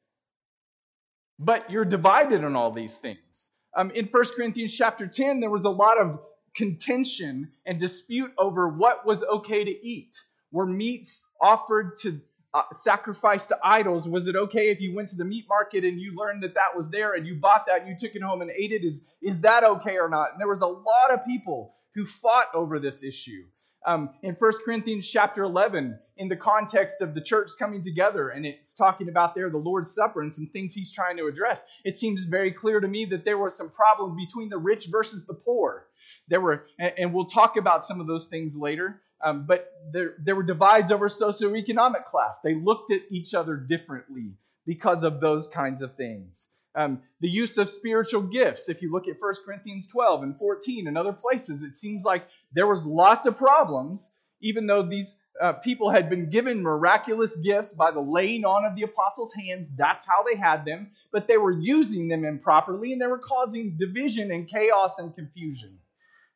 but 1.38 1.70
you're 1.70 1.84
divided 1.84 2.44
on 2.44 2.56
all 2.56 2.70
these 2.70 2.96
things. 2.96 3.50
Um, 3.76 3.90
in 3.92 4.06
1 4.06 4.24
Corinthians 4.34 4.74
chapter 4.74 5.06
10, 5.06 5.40
there 5.40 5.50
was 5.50 5.64
a 5.64 5.70
lot 5.70 5.98
of 5.98 6.18
contention 6.56 7.50
and 7.66 7.78
dispute 7.78 8.32
over 8.38 8.68
what 8.68 9.06
was 9.06 9.22
okay 9.22 9.64
to 9.64 9.86
eat. 9.86 10.16
Were 10.50 10.66
meats 10.66 11.20
offered 11.40 11.96
to 12.02 12.20
uh, 12.54 12.62
sacrifice 12.74 13.46
to 13.46 13.58
idols? 13.62 14.08
Was 14.08 14.26
it 14.26 14.34
okay 14.34 14.70
if 14.70 14.80
you 14.80 14.94
went 14.94 15.10
to 15.10 15.16
the 15.16 15.24
meat 15.24 15.44
market 15.48 15.84
and 15.84 16.00
you 16.00 16.16
learned 16.16 16.42
that 16.42 16.54
that 16.54 16.74
was 16.74 16.90
there 16.90 17.14
and 17.14 17.26
you 17.26 17.36
bought 17.36 17.66
that 17.66 17.82
and 17.82 17.88
you 17.88 17.96
took 17.96 18.16
it 18.16 18.22
home 18.22 18.40
and 18.40 18.50
ate 18.50 18.72
it? 18.72 18.84
Is, 18.84 19.00
is 19.22 19.40
that 19.40 19.62
okay 19.62 19.98
or 19.98 20.08
not? 20.08 20.32
And 20.32 20.40
there 20.40 20.48
was 20.48 20.62
a 20.62 20.66
lot 20.66 21.12
of 21.12 21.24
people 21.24 21.74
who 21.94 22.04
fought 22.04 22.48
over 22.54 22.80
this 22.80 23.02
issue. 23.02 23.44
Um, 23.86 24.10
in 24.22 24.34
1 24.34 24.52
Corinthians 24.64 25.08
chapter 25.08 25.44
11, 25.44 25.98
in 26.16 26.28
the 26.28 26.36
context 26.36 27.00
of 27.00 27.14
the 27.14 27.20
church 27.20 27.50
coming 27.58 27.82
together, 27.82 28.30
and 28.30 28.44
it's 28.44 28.74
talking 28.74 29.08
about 29.08 29.34
there 29.34 29.50
the 29.50 29.58
Lord's 29.58 29.94
Supper 29.94 30.22
and 30.22 30.34
some 30.34 30.48
things 30.48 30.74
he's 30.74 30.92
trying 30.92 31.16
to 31.16 31.26
address, 31.26 31.62
it 31.84 31.96
seems 31.96 32.24
very 32.24 32.50
clear 32.50 32.80
to 32.80 32.88
me 32.88 33.04
that 33.06 33.24
there 33.24 33.38
was 33.38 33.56
some 33.56 33.70
problem 33.70 34.16
between 34.16 34.48
the 34.48 34.58
rich 34.58 34.88
versus 34.90 35.24
the 35.24 35.34
poor. 35.34 35.86
There 36.28 36.40
were, 36.40 36.66
and 36.78 37.14
we'll 37.14 37.26
talk 37.26 37.56
about 37.56 37.86
some 37.86 38.00
of 38.00 38.06
those 38.06 38.26
things 38.26 38.56
later. 38.56 39.00
Um, 39.24 39.46
but 39.46 39.72
there, 39.92 40.14
there 40.18 40.36
were 40.36 40.42
divides 40.42 40.92
over 40.92 41.08
socioeconomic 41.08 42.04
class. 42.04 42.38
They 42.42 42.54
looked 42.54 42.92
at 42.92 43.00
each 43.10 43.34
other 43.34 43.56
differently 43.56 44.34
because 44.66 45.02
of 45.02 45.20
those 45.20 45.48
kinds 45.48 45.82
of 45.82 45.96
things. 45.96 46.48
Um, 46.78 47.02
the 47.20 47.28
use 47.28 47.58
of 47.58 47.68
spiritual 47.68 48.22
gifts. 48.22 48.68
If 48.68 48.82
you 48.82 48.92
look 48.92 49.08
at 49.08 49.20
1 49.20 49.34
Corinthians 49.44 49.88
12 49.88 50.22
and 50.22 50.38
14 50.38 50.86
and 50.86 50.96
other 50.96 51.12
places, 51.12 51.64
it 51.64 51.74
seems 51.74 52.04
like 52.04 52.28
there 52.52 52.68
was 52.68 52.86
lots 52.86 53.26
of 53.26 53.36
problems, 53.36 54.08
even 54.42 54.68
though 54.68 54.84
these 54.84 55.16
uh, 55.42 55.54
people 55.54 55.90
had 55.90 56.08
been 56.08 56.30
given 56.30 56.62
miraculous 56.62 57.34
gifts 57.34 57.72
by 57.72 57.90
the 57.90 58.00
laying 58.00 58.44
on 58.44 58.64
of 58.64 58.76
the 58.76 58.84
apostles' 58.84 59.34
hands. 59.34 59.66
That's 59.76 60.06
how 60.06 60.22
they 60.22 60.36
had 60.36 60.64
them, 60.64 60.92
but 61.10 61.26
they 61.26 61.36
were 61.36 61.50
using 61.50 62.06
them 62.06 62.24
improperly 62.24 62.92
and 62.92 63.02
they 63.02 63.08
were 63.08 63.18
causing 63.18 63.76
division 63.76 64.30
and 64.30 64.48
chaos 64.48 65.00
and 65.00 65.12
confusion. 65.16 65.80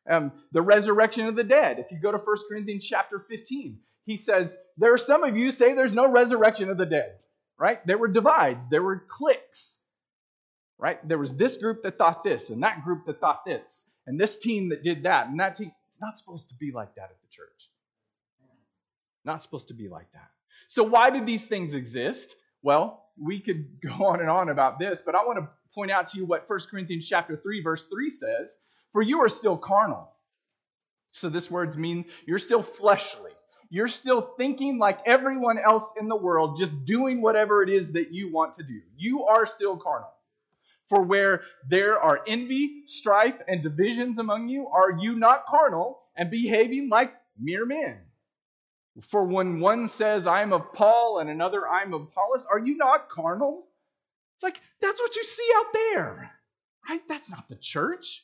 Um, 0.09 0.33
the 0.51 0.61
resurrection 0.61 1.25
of 1.25 1.37
the 1.37 1.45
dead. 1.45 1.79
If 1.79 1.89
you 1.89 1.99
go 1.99 2.11
to 2.11 2.17
1 2.17 2.37
Corinthians 2.49 2.85
chapter 2.85 3.25
15, 3.29 3.79
he 4.05 4.17
says, 4.17 4.57
There 4.77 4.93
are 4.93 4.97
some 4.97 5.23
of 5.23 5.37
you 5.37 5.53
say 5.53 5.73
there's 5.73 5.93
no 5.93 6.11
resurrection 6.11 6.69
of 6.69 6.77
the 6.77 6.85
dead, 6.85 7.19
right? 7.57 7.85
There 7.87 7.97
were 7.97 8.09
divides, 8.09 8.67
there 8.67 8.83
were 8.83 9.05
cliques, 9.07 9.77
right? 10.83 11.07
There 11.07 11.17
was 11.17 11.33
this 11.33 11.55
group 11.55 11.81
that 11.83 11.97
thought 11.97 12.25
this, 12.25 12.49
and 12.49 12.61
that 12.61 12.83
group 12.83 13.05
that 13.05 13.21
thought 13.21 13.45
this, 13.45 13.85
and 14.05 14.19
this 14.19 14.35
team 14.35 14.67
that 14.69 14.83
did 14.83 15.03
that, 15.03 15.29
and 15.29 15.39
that 15.39 15.55
team. 15.55 15.71
It's 15.89 16.01
not 16.01 16.17
supposed 16.17 16.49
to 16.49 16.55
be 16.55 16.73
like 16.73 16.93
that 16.95 17.03
at 17.03 17.21
the 17.21 17.27
church. 17.29 17.69
Not 19.23 19.41
supposed 19.41 19.69
to 19.69 19.73
be 19.73 19.87
like 19.87 20.11
that. 20.11 20.29
So, 20.67 20.83
why 20.83 21.09
did 21.09 21.25
these 21.25 21.45
things 21.45 21.73
exist? 21.73 22.35
Well, 22.63 23.05
we 23.17 23.39
could 23.39 23.79
go 23.97 24.07
on 24.07 24.19
and 24.19 24.29
on 24.29 24.49
about 24.49 24.77
this, 24.77 25.01
but 25.01 25.15
I 25.15 25.23
want 25.23 25.39
to 25.39 25.47
point 25.73 25.89
out 25.89 26.07
to 26.07 26.17
you 26.17 26.25
what 26.25 26.49
1 26.49 26.59
Corinthians 26.69 27.07
chapter 27.07 27.37
3 27.37 27.61
verse 27.63 27.85
3 27.85 28.09
says. 28.09 28.57
For 28.91 29.01
you 29.01 29.21
are 29.21 29.29
still 29.29 29.57
carnal. 29.57 30.11
So 31.13 31.29
this 31.29 31.49
words 31.49 31.77
mean 31.77 32.05
you're 32.27 32.37
still 32.37 32.61
fleshly. 32.61 33.31
You're 33.69 33.87
still 33.87 34.21
thinking 34.21 34.77
like 34.77 34.99
everyone 35.05 35.57
else 35.57 35.93
in 35.99 36.07
the 36.07 36.15
world, 36.15 36.57
just 36.57 36.85
doing 36.85 37.21
whatever 37.21 37.63
it 37.63 37.69
is 37.69 37.93
that 37.93 38.13
you 38.13 38.31
want 38.31 38.53
to 38.55 38.63
do. 38.63 38.81
You 38.97 39.23
are 39.23 39.47
still 39.47 39.77
carnal. 39.77 40.11
For 40.89 41.01
where 41.01 41.41
there 41.69 41.99
are 41.99 42.21
envy, 42.27 42.83
strife, 42.87 43.35
and 43.47 43.63
divisions 43.63 44.19
among 44.19 44.49
you, 44.49 44.67
are 44.67 44.91
you 44.91 45.15
not 45.15 45.45
carnal 45.45 46.01
and 46.15 46.29
behaving 46.29 46.89
like 46.89 47.13
mere 47.39 47.65
men? 47.65 47.99
For 49.09 49.25
when 49.25 49.59
one 49.59 49.87
says, 49.87 50.27
I'm 50.27 50.53
of 50.53 50.73
Paul, 50.73 51.19
and 51.19 51.29
another, 51.29 51.67
I'm 51.67 51.93
of 51.93 52.03
Apollos, 52.03 52.45
are 52.45 52.59
you 52.59 52.77
not 52.77 53.09
carnal? 53.09 53.65
It's 54.35 54.43
like, 54.43 54.59
that's 54.81 54.99
what 54.99 55.15
you 55.15 55.23
see 55.23 55.49
out 55.55 55.73
there, 55.73 56.31
right? 56.89 57.01
That's 57.07 57.29
not 57.29 57.49
the 57.49 57.55
church. 57.55 58.23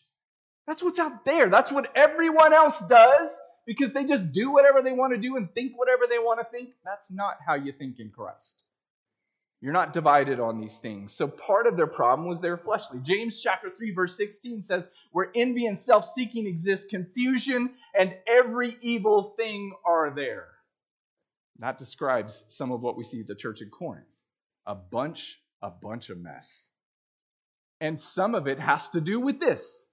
That's 0.67 0.83
what's 0.83 0.99
out 0.99 1.25
there. 1.25 1.49
That's 1.49 1.71
what 1.71 1.91
everyone 1.95 2.53
else 2.53 2.79
does 2.81 3.39
because 3.65 3.93
they 3.93 4.05
just 4.05 4.31
do 4.31 4.51
whatever 4.51 4.83
they 4.83 4.91
want 4.91 5.13
to 5.13 5.19
do 5.19 5.37
and 5.37 5.51
think 5.53 5.77
whatever 5.77 6.03
they 6.07 6.19
want 6.19 6.39
to 6.39 6.45
think. 6.45 6.69
That's 6.85 7.11
not 7.11 7.37
how 7.45 7.55
you 7.55 7.71
think 7.71 7.99
in 7.99 8.11
Christ. 8.11 8.61
You're 9.61 9.73
not 9.73 9.91
divided 9.93 10.39
on 10.39 10.61
these 10.61 10.77
things. 10.77 11.13
So 11.13 11.27
part 11.27 11.67
of 11.67 11.75
their 11.75 11.87
problem 11.87 12.27
was 12.27 12.39
their 12.39 12.57
fleshly. 12.57 12.99
James 13.01 13.41
chapter 13.41 13.69
3 13.69 13.91
verse 13.91 14.15
16 14.15 14.63
says, 14.63 14.89
"Where 15.11 15.31
envy 15.35 15.65
and 15.65 15.77
self-seeking 15.77 16.47
exist, 16.47 16.89
confusion 16.89 17.75
and 17.93 18.17
every 18.25 18.75
evil 18.79 19.35
thing 19.35 19.75
are 19.85 20.11
there." 20.11 20.47
That 21.59 21.77
describes 21.77 22.43
some 22.47 22.71
of 22.71 22.81
what 22.81 22.95
we 22.95 23.03
see 23.03 23.19
at 23.19 23.27
the 23.27 23.35
church 23.35 23.61
in 23.61 23.69
Corinth. 23.69 24.07
A 24.65 24.75
bunch 24.75 25.41
a 25.61 25.69
bunch 25.69 26.09
of 26.09 26.17
mess. 26.17 26.69
And 27.81 27.99
some 27.99 28.35
of 28.35 28.47
it 28.47 28.59
has 28.59 28.89
to 28.89 29.01
do 29.01 29.19
with 29.19 29.39
this. 29.39 29.85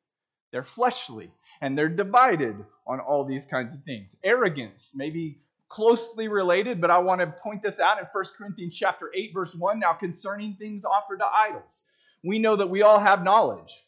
They're 0.52 0.64
fleshly 0.64 1.30
and 1.60 1.76
they're 1.76 1.88
divided 1.88 2.56
on 2.86 3.00
all 3.00 3.24
these 3.24 3.46
kinds 3.46 3.72
of 3.72 3.82
things. 3.84 4.16
Arrogance, 4.22 4.92
maybe 4.94 5.40
closely 5.68 6.28
related, 6.28 6.80
but 6.80 6.90
I 6.90 6.98
want 6.98 7.20
to 7.20 7.26
point 7.26 7.62
this 7.62 7.80
out 7.80 7.98
in 7.98 8.06
1 8.12 8.24
Corinthians 8.38 8.76
chapter 8.76 9.10
8 9.14 9.32
verse 9.34 9.54
1 9.54 9.80
now 9.80 9.92
concerning 9.92 10.54
things 10.54 10.84
offered 10.84 11.18
to 11.18 11.26
idols. 11.26 11.84
We 12.22 12.38
know 12.38 12.56
that 12.56 12.70
we 12.70 12.82
all 12.82 12.98
have 12.98 13.22
knowledge. 13.22 13.84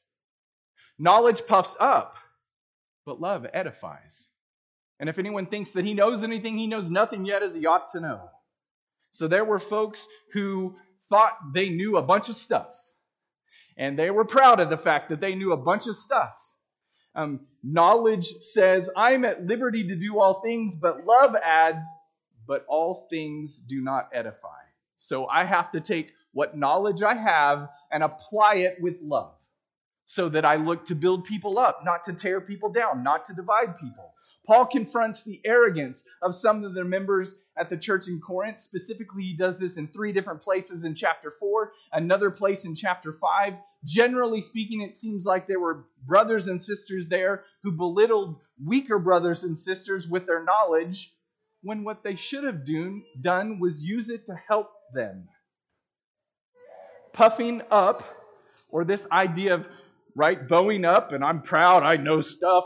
Knowledge 0.99 1.47
puffs 1.47 1.77
up, 1.79 2.17
but 3.07 3.21
love 3.21 3.47
edifies. 3.53 4.27
And 5.01 5.09
if 5.09 5.19
anyone 5.19 5.47
thinks 5.47 5.71
that 5.73 5.85
he 5.85 5.95
knows 5.95 6.25
anything, 6.25 6.59
he 6.59 6.67
knows 6.67 6.91
nothing 6.91 7.25
yet 7.25 7.43
as 7.43 7.55
he 7.55 7.67
ought 7.67 7.93
to 7.93 8.01
know. 8.01 8.29
So 9.13 9.29
there 9.29 9.45
were 9.45 9.61
folks 9.61 10.07
who 10.33 10.77
thought 11.09 11.37
they 11.55 11.71
knew 11.71 11.97
a 11.97 12.03
bunch 12.03 12.29
of 12.29 12.37
stuff. 12.37 12.75
And 13.77 13.97
they 13.97 14.11
were 14.11 14.25
proud 14.25 14.59
of 14.59 14.71
the 14.71 14.77
fact 14.77 15.09
that 15.11 15.21
they 15.21 15.37
knew 15.37 15.53
a 15.53 15.57
bunch 15.57 15.87
of 15.87 15.97
stuff. 15.97 16.37
Um, 17.19 17.41
knowledge 17.65 18.29
says, 18.39 18.89
I'm 18.97 19.25
at 19.25 19.45
liberty 19.45 19.89
to 19.89 19.97
do 19.97 20.21
all 20.21 20.41
things, 20.41 20.77
but 20.77 21.05
love 21.05 21.35
adds, 21.35 21.85
but 22.47 22.65
all 22.69 23.09
things 23.11 23.57
do 23.57 23.81
not 23.81 24.09
edify. 24.15 24.63
So 24.99 25.27
I 25.27 25.43
have 25.45 25.73
to 25.73 25.81
take 25.81 26.13
what 26.33 26.57
knowledge 26.57 27.03
I 27.03 27.15
have 27.15 27.71
and 27.91 28.05
apply 28.05 28.57
it 28.57 28.81
with 28.81 28.99
love 29.03 29.35
so 30.07 30.29
that 30.29 30.45
I 30.45 30.57
look 30.57 30.87
to 30.87 30.95
build 30.95 31.25
people 31.25 31.59
up, 31.59 31.81
not 31.85 32.05
to 32.05 32.13
tear 32.13 32.41
people 32.41 32.71
down, 32.71 33.03
not 33.03 33.27
to 33.27 33.35
divide 33.35 33.77
people. 33.79 34.15
Paul 34.49 34.65
confronts 34.65 35.23
the 35.23 35.43
arrogance 35.45 36.05
of 36.23 36.35
some 36.35 36.65
of 36.65 36.73
the 36.73 36.83
members 36.83 37.35
at 37.59 37.69
the 37.69 37.77
church 37.77 38.09
in 38.09 38.19
Corinth. 38.19 38.59
Specifically, 38.59 39.23
he 39.23 39.37
does 39.37 39.59
this 39.59 39.77
in 39.77 39.89
three 39.89 40.11
different 40.11 40.41
places 40.41 40.85
in 40.85 40.95
chapter 40.95 41.31
4, 41.31 41.71
another 41.93 42.31
place 42.31 42.65
in 42.65 42.75
chapter 42.75 43.13
5. 43.13 43.59
Generally 43.85 44.41
speaking, 44.41 44.81
it 44.81 44.95
seems 44.95 45.27
like 45.27 45.47
there 45.47 45.61
were 45.61 45.85
brothers 46.07 46.49
and 46.49 46.61
sisters 46.61 47.07
there 47.09 47.45
who 47.63 47.73
belittled 47.73 48.39
weaker 48.65 48.99
brothers 48.99 49.45
and 49.45 49.57
sisters 49.57 50.09
with 50.09 50.27
their 50.27 50.43
knowledge 50.43 51.13
when 51.61 51.85
what 51.85 52.03
they 52.03 52.17
should 52.17 52.45
have 52.45 52.65
done 53.21 53.61
was 53.61 53.85
use 53.85 54.09
it 54.09 54.25
to 54.25 54.35
help 54.49 54.71
them. 54.95 55.29
Puffing 57.13 57.61
up, 57.71 58.03
or 58.71 58.85
this 58.85 59.07
idea 59.13 59.53
of, 59.53 59.69
right, 60.15 60.49
bowing 60.49 60.87
up, 60.87 61.13
and 61.13 61.23
I'm 61.23 61.43
proud, 61.43 61.83
I 61.83 61.97
know 61.97 62.23
stuff, 62.23 62.65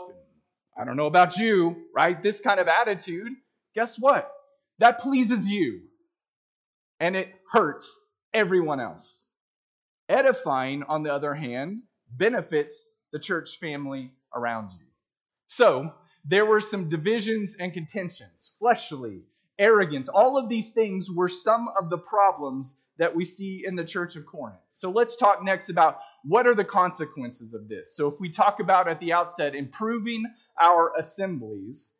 I 0.77 0.85
don't 0.85 0.97
know 0.97 1.07
about 1.07 1.37
you, 1.37 1.75
right? 1.95 2.21
This 2.21 2.41
kind 2.41 2.59
of 2.59 2.67
attitude, 2.67 3.33
guess 3.75 3.97
what? 3.97 4.31
That 4.79 4.99
pleases 4.99 5.49
you. 5.49 5.81
And 6.99 7.15
it 7.15 7.33
hurts 7.51 7.99
everyone 8.33 8.79
else. 8.79 9.23
Edifying, 10.09 10.83
on 10.83 11.03
the 11.03 11.13
other 11.13 11.33
hand, 11.33 11.83
benefits 12.11 12.85
the 13.11 13.19
church 13.19 13.59
family 13.59 14.11
around 14.33 14.71
you. 14.71 14.85
So, 15.47 15.93
there 16.25 16.45
were 16.45 16.61
some 16.61 16.89
divisions 16.89 17.55
and 17.59 17.73
contentions, 17.73 18.53
fleshly, 18.59 19.23
arrogance. 19.59 20.09
All 20.09 20.37
of 20.37 20.49
these 20.49 20.69
things 20.69 21.11
were 21.11 21.27
some 21.27 21.69
of 21.79 21.89
the 21.89 21.97
problems 21.97 22.75
that 22.97 23.13
we 23.13 23.25
see 23.25 23.63
in 23.65 23.75
the 23.75 23.83
church 23.83 24.15
of 24.15 24.25
Corinth. 24.25 24.59
So 24.69 24.89
let's 24.89 25.15
talk 25.15 25.43
next 25.43 25.69
about 25.69 25.97
what 26.23 26.47
are 26.47 26.55
the 26.55 26.63
consequences 26.63 27.53
of 27.53 27.67
this. 27.67 27.95
So 27.95 28.07
if 28.07 28.19
we 28.19 28.29
talk 28.29 28.59
about 28.59 28.87
at 28.87 28.99
the 28.99 29.13
outset 29.13 29.55
improving 29.55 30.23
our 30.59 30.93
assemblies, 30.97 31.91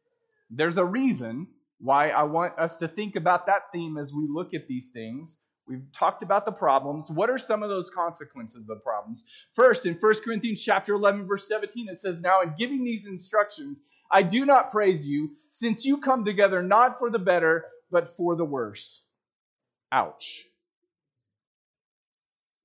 there's 0.50 0.78
a 0.78 0.86
reason 0.86 1.48
why 1.80 2.10
I 2.10 2.24
want 2.24 2.58
us 2.58 2.78
to 2.78 2.88
think 2.88 3.16
about 3.16 3.48
that 3.48 3.72
theme 3.72 3.98
as 3.98 4.14
we 4.14 4.28
look 4.30 4.54
at 4.54 4.68
these 4.68 4.88
things. 4.94 5.38
We've 5.68 5.92
talked 5.94 6.24
about 6.24 6.46
the 6.46 6.52
problems. 6.52 7.10
What 7.10 7.30
are 7.30 7.38
some 7.38 7.64
of 7.64 7.70
those 7.70 7.90
consequences 7.90 8.64
of 8.64 8.68
the 8.68 8.76
problems? 8.76 9.24
First, 9.56 9.86
in 9.86 9.96
1 9.96 10.14
Corinthians 10.24 10.62
chapter 10.62 10.94
11 10.94 11.26
verse 11.26 11.48
17 11.48 11.88
it 11.90 12.00
says, 12.00 12.22
"Now 12.22 12.42
in 12.42 12.54
giving 12.58 12.84
these 12.84 13.06
instructions, 13.06 13.82
I 14.12 14.24
do 14.24 14.46
not 14.46 14.72
praise 14.72 15.08
you, 15.08 15.36
since 15.52 15.86
you 15.86 16.00
come 16.00 16.26
together 16.26 16.62
not 16.62 17.00
for 17.00 17.10
the 17.10 17.20
better, 17.20 17.66
but 17.92 18.08
for 18.08 18.36
the 18.36 18.46
worse." 18.46 19.04
Ouch. 19.92 20.46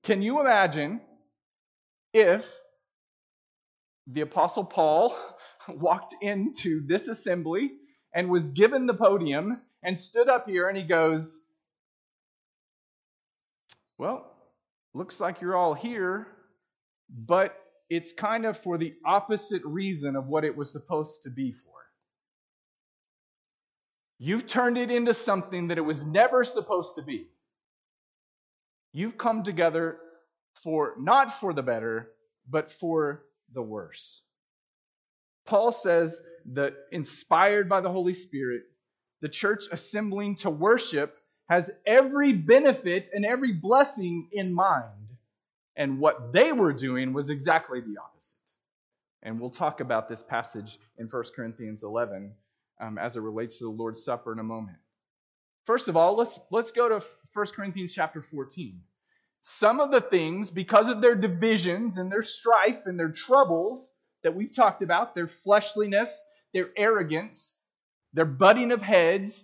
Can 0.03 0.21
you 0.21 0.39
imagine 0.41 1.01
if 2.13 2.59
the 4.07 4.21
apostle 4.21 4.65
Paul 4.65 5.15
walked 5.77 6.15
into 6.21 6.85
this 6.87 7.07
assembly 7.07 7.71
and 8.13 8.29
was 8.29 8.49
given 8.49 8.85
the 8.85 8.93
podium 8.93 9.61
and 9.83 9.99
stood 9.99 10.29
up 10.29 10.47
here 10.49 10.67
and 10.67 10.77
he 10.77 10.83
goes, 10.83 11.39
Well, 13.97 14.31
looks 14.93 15.19
like 15.19 15.41
you're 15.41 15.57
all 15.57 15.73
here, 15.73 16.27
but 17.09 17.55
it's 17.89 18.13
kind 18.13 18.45
of 18.45 18.57
for 18.57 18.77
the 18.77 18.93
opposite 19.05 19.63
reason 19.65 20.15
of 20.15 20.27
what 20.27 20.45
it 20.45 20.55
was 20.55 20.71
supposed 20.71 21.23
to 21.23 21.29
be 21.29 21.51
for. 21.51 21.73
You've 24.19 24.47
turned 24.47 24.77
it 24.77 24.91
into 24.91 25.13
something 25.13 25.67
that 25.69 25.77
it 25.77 25.81
was 25.81 26.05
never 26.05 26.43
supposed 26.43 26.95
to 26.95 27.01
be. 27.01 27.27
You've 28.93 29.17
come 29.17 29.43
together 29.43 29.97
for 30.63 30.95
not 30.99 31.39
for 31.39 31.53
the 31.53 31.63
better, 31.63 32.11
but 32.49 32.71
for 32.71 33.23
the 33.53 33.61
worse. 33.61 34.21
Paul 35.49 35.71
says 35.71 36.15
that 36.53 36.75
inspired 36.91 37.67
by 37.67 37.81
the 37.81 37.91
Holy 37.91 38.13
Spirit, 38.13 38.63
the 39.21 39.29
church 39.29 39.63
assembling 39.71 40.35
to 40.35 40.51
worship 40.51 41.17
has 41.49 41.71
every 41.87 42.33
benefit 42.33 43.09
and 43.11 43.25
every 43.25 43.53
blessing 43.53 44.29
in 44.31 44.53
mind. 44.53 45.07
And 45.75 45.99
what 45.99 46.31
they 46.33 46.53
were 46.53 46.71
doing 46.71 47.13
was 47.13 47.31
exactly 47.31 47.81
the 47.81 47.97
opposite. 47.99 48.35
And 49.23 49.39
we'll 49.39 49.49
talk 49.49 49.79
about 49.79 50.07
this 50.07 50.21
passage 50.21 50.77
in 50.99 51.07
1 51.07 51.23
Corinthians 51.35 51.81
11 51.81 52.31
um, 52.79 52.99
as 52.99 53.15
it 53.15 53.21
relates 53.21 53.57
to 53.57 53.63
the 53.63 53.71
Lord's 53.71 54.03
Supper 54.03 54.31
in 54.31 54.37
a 54.37 54.43
moment. 54.43 54.77
First 55.65 55.87
of 55.87 55.97
all, 55.97 56.15
let's, 56.15 56.39
let's 56.51 56.71
go 56.71 56.87
to 56.89 57.03
1 57.33 57.45
Corinthians 57.47 57.91
chapter 57.91 58.21
14. 58.21 58.79
Some 59.41 59.79
of 59.79 59.89
the 59.89 60.01
things, 60.01 60.51
because 60.51 60.89
of 60.89 61.01
their 61.01 61.15
divisions 61.15 61.97
and 61.97 62.11
their 62.11 62.21
strife 62.21 62.85
and 62.85 62.99
their 62.99 63.11
troubles 63.11 63.93
that 64.23 64.35
we've 64.35 64.53
talked 64.53 64.81
about, 64.81 65.15
their 65.15 65.27
fleshliness, 65.27 66.23
their 66.53 66.69
arrogance, 66.77 67.53
their 68.13 68.25
butting 68.25 68.71
of 68.71 68.81
heads, 68.81 69.43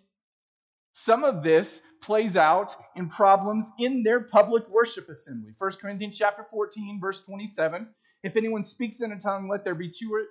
some 0.94 1.24
of 1.24 1.44
this 1.44 1.82
plays 2.02 2.38
out 2.38 2.76
in 2.96 3.10
problems 3.10 3.72
in 3.80 4.02
their 4.02 4.22
public 4.22 4.68
worship 4.70 5.10
assembly. 5.10 5.54
1 5.58 5.72
Corinthians 5.74 6.18
chapter 6.18 6.46
14, 6.50 7.00
verse 7.02 7.22
27. 7.22 7.88
If 8.24 8.38
anyone 8.38 8.64
speaks 8.64 9.02
in 9.02 9.12
a 9.12 9.20
tongue, 9.20 9.50
let 9.50 9.64
there 9.64 9.76
be 9.76 9.90
two 9.90 10.14
or, 10.14 10.22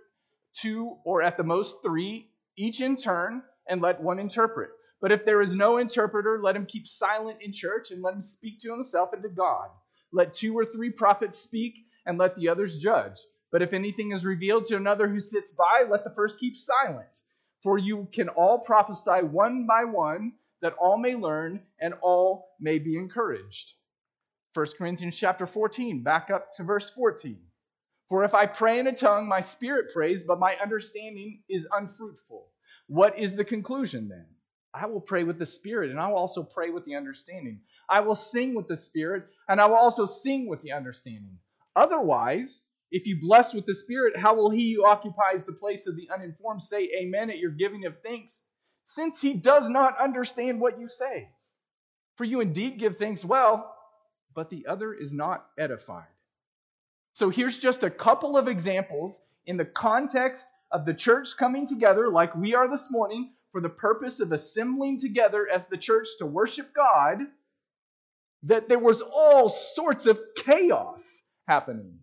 two 0.55 0.97
or 1.05 1.23
at 1.23 1.37
the 1.37 1.43
most 1.43 1.77
three, 1.83 2.31
each 2.57 2.81
in 2.81 2.97
turn, 2.97 3.43
and 3.69 3.83
let 3.83 4.01
one 4.01 4.19
interpret. 4.19 4.71
But 5.01 5.13
if 5.13 5.25
there 5.27 5.43
is 5.43 5.55
no 5.55 5.77
interpreter, 5.77 6.41
let 6.43 6.57
him 6.57 6.67
keep 6.67 6.87
silent 6.87 7.43
in 7.43 7.53
church 7.53 7.91
and 7.91 8.03
let 8.03 8.15
him 8.15 8.23
speak 8.23 8.59
to 8.61 8.73
himself 8.73 9.13
and 9.13 9.23
to 9.23 9.29
God. 9.29 9.69
Let 10.13 10.33
two 10.33 10.57
or 10.57 10.65
three 10.65 10.91
prophets 10.91 11.39
speak 11.39 11.75
and 12.07 12.17
let 12.17 12.37
the 12.37 12.49
others 12.49 12.79
judge. 12.79 13.19
But 13.55 13.63
if 13.63 13.73
anything 13.73 14.11
is 14.11 14.27
revealed 14.27 14.65
to 14.65 14.77
another 14.77 15.07
who 15.07 15.21
sits 15.21 15.53
by, 15.53 15.85
let 15.89 16.03
the 16.03 16.11
first 16.11 16.41
keep 16.41 16.57
silent. 16.57 17.21
For 17.63 17.79
you 17.79 18.09
can 18.13 18.29
all 18.29 18.59
prophesy 18.59 19.25
one 19.25 19.65
by 19.65 19.85
one, 19.85 20.33
that 20.61 20.73
all 20.73 20.99
may 20.99 21.15
learn 21.15 21.63
and 21.81 21.95
all 22.03 22.49
may 22.59 22.81
be 22.81 22.97
encouraged. 22.97 23.75
1 24.55 24.67
Corinthians 24.77 25.17
chapter 25.17 25.47
14, 25.47 26.03
back 26.03 26.31
up 26.31 26.53
to 26.55 26.65
verse 26.65 26.91
14. 26.91 27.39
For 28.09 28.25
if 28.25 28.35
I 28.35 28.47
pray 28.47 28.81
in 28.81 28.89
a 28.89 28.93
tongue, 28.93 29.29
my 29.29 29.41
spirit 29.41 29.93
prays, 29.93 30.25
but 30.25 30.41
my 30.41 30.57
understanding 30.57 31.45
is 31.49 31.69
unfruitful. 31.73 32.49
What 32.89 33.21
is 33.21 33.37
the 33.37 33.45
conclusion 33.45 34.09
then? 34.09 34.27
I 34.75 34.87
will 34.87 35.01
pray 35.01 35.23
with 35.23 35.39
the 35.39 35.47
spirit, 35.47 35.93
and 35.93 36.01
I 36.01 36.09
will 36.09 36.17
also 36.17 36.43
pray 36.43 36.71
with 36.71 36.85
the 36.87 36.97
understanding. 36.97 37.61
I 37.89 38.01
will 38.01 38.17
sing 38.17 38.57
with 38.57 38.67
the 38.67 38.77
spirit, 38.77 39.29
and 39.49 39.61
I 39.61 39.67
will 39.67 39.77
also 39.77 40.07
sing 40.07 40.49
with 40.49 40.61
the 40.63 40.73
understanding. 40.73 41.39
Otherwise, 41.77 42.65
if 42.95 43.09
you 43.09 43.19
bless 43.21 43.53
with 43.53 43.67
the 43.67 43.75
spirit, 43.75 44.17
how 44.17 44.37
will 44.37 44.51
he 44.51 44.73
who 44.73 44.87
occupies 44.87 45.45
the 45.45 45.53
place 45.53 45.89
of 45.89 45.97
the 45.97 46.09
uninformed 46.15 46.63
say 46.63 46.89
amen 47.03 47.29
at 47.29 47.39
your 47.39 47.51
giving 47.51 47.87
of 47.87 48.01
thanks, 48.05 48.45
since 48.85 49.21
he 49.21 49.35
does 49.35 49.69
not 49.69 49.99
understand 49.99 50.61
what 50.61 50.79
you 50.79 50.89
say? 50.89 51.29
For 52.15 52.23
you 52.23 52.41
indeed 52.41 52.79
give 52.79 52.97
thanks 52.97 53.25
well, 53.25 53.75
but 54.33 54.49
the 54.49 54.67
other 54.69 54.95
is 54.95 55.13
not 55.13 55.45
edified. 55.59 56.07
So 57.15 57.31
here's 57.31 57.59
just 57.59 57.83
a 57.83 57.91
couple 57.91 58.37
of 58.37 58.47
examples 58.47 59.21
in 59.45 59.57
the 59.57 59.65
context 59.65 60.47
of 60.71 60.87
the 60.87 60.95
church 60.95 61.37
coming 61.37 61.67
together, 61.67 62.09
like 62.09 62.37
we 62.37 62.55
are 62.55 62.69
this 62.69 62.93
morning, 62.93 63.33
for 63.51 63.61
the 63.61 63.69
purpose 63.69 64.21
of 64.21 64.31
assembling 64.31 65.01
together 65.01 65.49
as 65.53 65.67
the 65.67 65.77
church 65.77 66.07
to 66.19 66.27
worship 66.27 66.73
God, 66.73 67.23
that 68.45 68.69
there 68.69 68.79
was 68.79 69.01
all 69.01 69.49
sorts 69.49 70.07
of 70.07 70.21
chaos 70.37 71.25
happening 71.49 71.99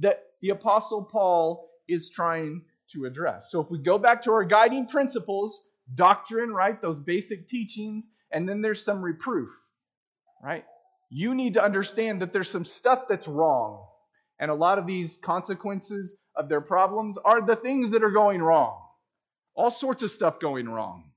that 0.00 0.24
the 0.42 0.50
Apostle 0.50 1.04
Paul 1.04 1.70
is 1.88 2.10
trying 2.10 2.62
to 2.92 3.04
address. 3.04 3.50
So 3.50 3.60
if 3.60 3.70
we 3.70 3.78
go 3.78 3.98
back 3.98 4.22
to 4.22 4.32
our 4.32 4.44
guiding 4.44 4.86
principles, 4.86 5.62
doctrine, 5.94 6.50
right, 6.50 6.80
those 6.80 7.00
basic 7.00 7.48
teachings, 7.48 8.08
and 8.32 8.48
then 8.48 8.60
there's 8.60 8.84
some 8.84 9.02
reproof, 9.02 9.50
right? 10.42 10.64
You 11.08 11.34
need 11.34 11.54
to 11.54 11.64
understand 11.64 12.22
that 12.22 12.32
there's 12.32 12.50
some 12.50 12.64
stuff 12.64 13.04
that's 13.08 13.28
wrong 13.28 13.86
and 14.40 14.50
a 14.50 14.54
lot 14.54 14.78
of 14.78 14.86
these 14.86 15.18
consequences 15.18 16.16
of 16.34 16.48
their 16.48 16.62
problems 16.62 17.18
are 17.18 17.42
the 17.42 17.56
things 17.56 17.90
that 17.90 18.02
are 18.02 18.10
going 18.10 18.40
wrong. 18.40 18.80
All 19.54 19.70
sorts 19.70 20.02
of 20.02 20.10
stuff 20.10 20.40
going 20.40 20.68
wrong. 20.68 21.10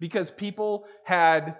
Because 0.00 0.30
people 0.30 0.84
had 1.04 1.56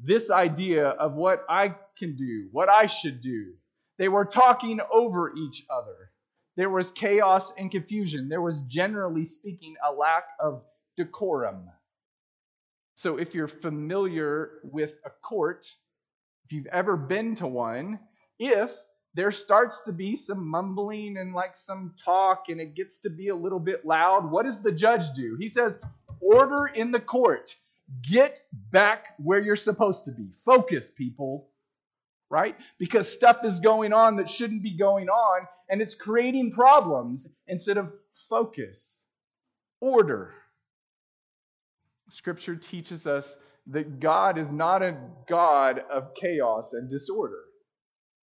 this 0.00 0.30
idea 0.30 0.88
of 0.88 1.14
what 1.14 1.44
I 1.48 1.74
can 1.98 2.14
do, 2.16 2.48
what 2.52 2.68
I 2.68 2.86
should 2.86 3.22
do. 3.22 3.54
They 3.98 4.08
were 4.08 4.24
talking 4.24 4.80
over 4.92 5.34
each 5.36 5.64
other. 5.68 6.10
There 6.56 6.70
was 6.70 6.90
chaos 6.90 7.52
and 7.56 7.70
confusion. 7.70 8.28
There 8.28 8.42
was, 8.42 8.62
generally 8.62 9.26
speaking, 9.26 9.76
a 9.88 9.92
lack 9.92 10.24
of 10.40 10.62
decorum. 10.96 11.70
So, 12.94 13.16
if 13.16 13.34
you're 13.34 13.48
familiar 13.48 14.60
with 14.64 14.94
a 15.04 15.10
court, 15.10 15.66
if 16.44 16.52
you've 16.52 16.66
ever 16.66 16.96
been 16.96 17.36
to 17.36 17.46
one, 17.46 18.00
if 18.38 18.74
there 19.14 19.30
starts 19.30 19.80
to 19.80 19.92
be 19.92 20.16
some 20.16 20.46
mumbling 20.46 21.16
and 21.16 21.34
like 21.34 21.56
some 21.56 21.94
talk, 21.96 22.44
and 22.48 22.60
it 22.60 22.74
gets 22.74 22.98
to 22.98 23.10
be 23.10 23.28
a 23.28 23.34
little 23.34 23.58
bit 23.58 23.84
loud. 23.84 24.30
What 24.30 24.44
does 24.46 24.60
the 24.60 24.72
judge 24.72 25.12
do? 25.16 25.36
He 25.38 25.48
says, 25.48 25.78
Order 26.20 26.66
in 26.66 26.92
the 26.92 27.00
court. 27.00 27.54
Get 28.08 28.42
back 28.70 29.14
where 29.18 29.40
you're 29.40 29.56
supposed 29.56 30.04
to 30.04 30.12
be. 30.12 30.30
Focus, 30.44 30.90
people. 30.90 31.48
Right? 32.30 32.56
Because 32.78 33.10
stuff 33.10 33.38
is 33.44 33.60
going 33.60 33.92
on 33.92 34.16
that 34.16 34.28
shouldn't 34.28 34.62
be 34.62 34.76
going 34.76 35.08
on, 35.08 35.46
and 35.70 35.80
it's 35.80 35.94
creating 35.94 36.52
problems 36.52 37.26
instead 37.46 37.78
of 37.78 37.90
focus. 38.28 39.02
Order. 39.80 40.34
Scripture 42.10 42.56
teaches 42.56 43.06
us 43.06 43.36
that 43.68 44.00
God 44.00 44.38
is 44.38 44.52
not 44.52 44.82
a 44.82 44.96
God 45.28 45.82
of 45.90 46.14
chaos 46.14 46.72
and 46.74 46.90
disorder 46.90 47.44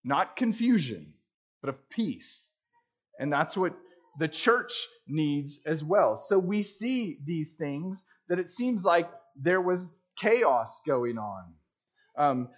not 0.06 0.36
confusion, 0.36 1.14
but 1.62 1.70
of 1.70 1.90
peace. 1.90 2.50
And 3.20 3.34
that's 3.34 3.58
what 3.58 3.74
the 4.20 4.28
church 4.28 4.88
needs 5.08 5.60
as 5.66 5.84
well. 5.84 6.18
So 6.18 6.38
we 6.38 6.64
see 6.64 7.18
these 7.26 7.54
things 7.54 8.04
that 8.30 8.40
it 8.40 8.52
seems 8.52 8.86
like 8.86 9.10
there 9.36 9.62
was 9.62 9.92
chaos 10.18 10.82
going 10.86 11.18
on. 11.18 11.44
Um, 12.18 12.50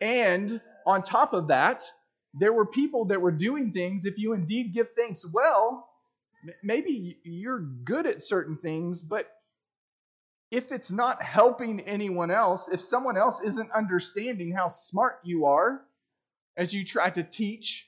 and 0.00 0.60
on 0.88 1.02
top 1.02 1.34
of 1.34 1.48
that, 1.48 1.84
there 2.32 2.52
were 2.52 2.64
people 2.64 3.04
that 3.06 3.20
were 3.20 3.30
doing 3.30 3.72
things. 3.72 4.06
If 4.06 4.16
you 4.16 4.32
indeed 4.32 4.72
give 4.72 4.88
thanks 4.96 5.24
well, 5.24 5.86
maybe 6.62 7.18
you're 7.24 7.60
good 7.60 8.06
at 8.06 8.22
certain 8.22 8.56
things, 8.56 9.02
but 9.02 9.28
if 10.50 10.72
it's 10.72 10.90
not 10.90 11.22
helping 11.22 11.80
anyone 11.80 12.30
else, 12.30 12.70
if 12.72 12.80
someone 12.80 13.18
else 13.18 13.42
isn't 13.42 13.70
understanding 13.72 14.50
how 14.50 14.68
smart 14.68 15.20
you 15.24 15.44
are, 15.44 15.82
as 16.56 16.72
you 16.72 16.84
try 16.84 17.10
to 17.10 17.22
teach, 17.22 17.86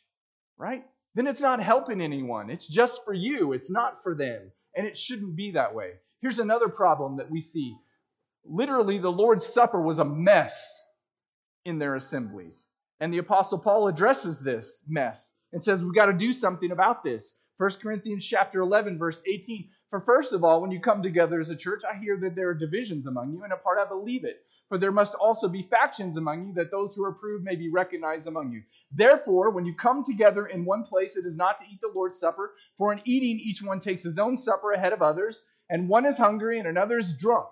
right? 0.59 0.85
Then 1.15 1.27
it's 1.27 1.41
not 1.41 1.63
helping 1.63 2.03
anyone. 2.03 2.51
It's 2.51 2.69
just 2.69 3.03
for 3.05 3.15
you, 3.15 3.55
it's 3.55 3.71
not 3.71 4.03
for 4.03 4.15
them. 4.15 4.53
And 4.77 4.87
it 4.87 4.97
shouldn't 4.97 5.37
be 5.37 5.53
that 5.53 5.75
way. 5.75 5.93
Here's 6.21 6.39
another 6.39 6.69
problem 6.69 7.17
that 7.17 7.31
we 7.31 7.41
see. 7.41 7.75
Literally, 8.45 8.99
the 8.99 9.11
Lord's 9.11 9.47
Supper 9.47 9.81
was 9.81 9.99
a 9.99 10.05
mess 10.05 10.83
in 11.65 11.79
their 11.79 11.97
assemblies. 11.97 12.67
And 13.01 13.13
the 13.13 13.19
Apostle 13.19 13.59
Paul 13.59 13.89
addresses 13.89 14.41
this 14.41 14.85
mess 14.87 15.33
and 15.53 15.65
says, 15.65 15.83
We've 15.83 15.95
got 15.95 16.07
to 16.07 16.13
do 16.13 16.33
something 16.33 16.71
about 16.71 17.03
this. 17.03 17.35
1 17.57 17.71
Corinthians 17.83 18.25
chapter 18.25 18.61
11, 18.61 18.99
verse 18.99 19.23
18. 19.27 19.69
For 19.91 20.01
first 20.01 20.33
of 20.33 20.45
all, 20.45 20.61
when 20.61 20.71
you 20.71 20.81
come 20.81 21.03
together 21.03 21.41
as 21.41 21.51
a 21.51 21.57
church, 21.57 21.83
I 21.85 21.99
hear 21.99 22.19
that 22.21 22.35
there 22.35 22.49
are 22.49 22.55
divisions 22.55 23.07
among 23.07 23.33
you, 23.33 23.43
and 23.43 23.53
a 23.53 23.57
part 23.57 23.79
I 23.79 23.89
believe 23.89 24.25
it. 24.25 24.45
For 24.69 24.79
there 24.79 24.93
must 24.93 25.15
also 25.15 25.49
be 25.49 25.63
factions 25.63 26.17
among 26.17 26.47
you, 26.47 26.55
that 26.55 26.71
those 26.71 26.95
who 26.95 27.03
are 27.05 27.09
approved 27.11 27.45
may 27.45 27.57
be 27.57 27.71
recognized 27.71 28.29
among 28.29 28.53
you. 28.53 28.63
Therefore, 28.93 29.51
when 29.51 29.67
you 29.67 29.75
come 29.75 30.05
together 30.05 30.47
in 30.47 30.65
one 30.65 30.85
place, 30.85 31.17
it 31.17 31.27
is 31.27 31.37
not 31.37 31.59
to 31.59 31.65
eat 31.65 31.81
the 31.81 31.93
Lord's 31.93 32.21
Supper, 32.21 32.55
for 32.79 32.93
in 32.93 33.01
eating 33.05 33.41
each 33.41 33.63
one 33.63 33.81
takes 33.81 34.03
his 34.03 34.19
own 34.19 34.37
supper 34.37 34.73
ahead 34.73 34.93
of 34.93 35.03
others, 35.03 35.43
and 35.69 35.89
one 35.89 36.07
is 36.07 36.17
hungry 36.17 36.59
and 36.59 36.69
another 36.69 36.99
is 36.99 37.15
drunk. 37.15 37.49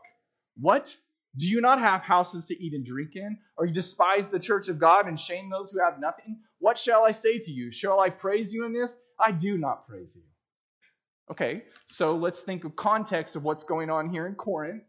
What? 0.60 0.96
Do 1.38 1.46
you 1.46 1.60
not 1.60 1.78
have 1.78 2.02
houses 2.02 2.44
to 2.46 2.62
eat 2.62 2.74
and 2.74 2.84
drink 2.84 3.12
in? 3.14 3.38
Or 3.56 3.64
you 3.64 3.72
despise 3.72 4.26
the 4.26 4.40
church 4.40 4.68
of 4.68 4.78
God 4.78 5.06
and 5.06 5.18
shame 5.18 5.48
those 5.48 5.70
who 5.70 5.78
have 5.80 6.00
nothing? 6.00 6.40
What 6.58 6.76
shall 6.76 7.06
I 7.06 7.12
say 7.12 7.38
to 7.38 7.50
you? 7.50 7.70
Shall 7.70 8.00
I 8.00 8.10
praise 8.10 8.52
you 8.52 8.66
in 8.66 8.72
this? 8.72 8.98
I 9.20 9.32
do 9.32 9.56
not 9.56 9.86
praise 9.88 10.16
you. 10.16 10.22
Okay, 11.30 11.62
so 11.88 12.16
let's 12.16 12.40
think 12.40 12.64
of 12.64 12.74
context 12.74 13.36
of 13.36 13.44
what's 13.44 13.64
going 13.64 13.88
on 13.88 14.10
here 14.10 14.26
in 14.26 14.34
Corinth. 14.34 14.82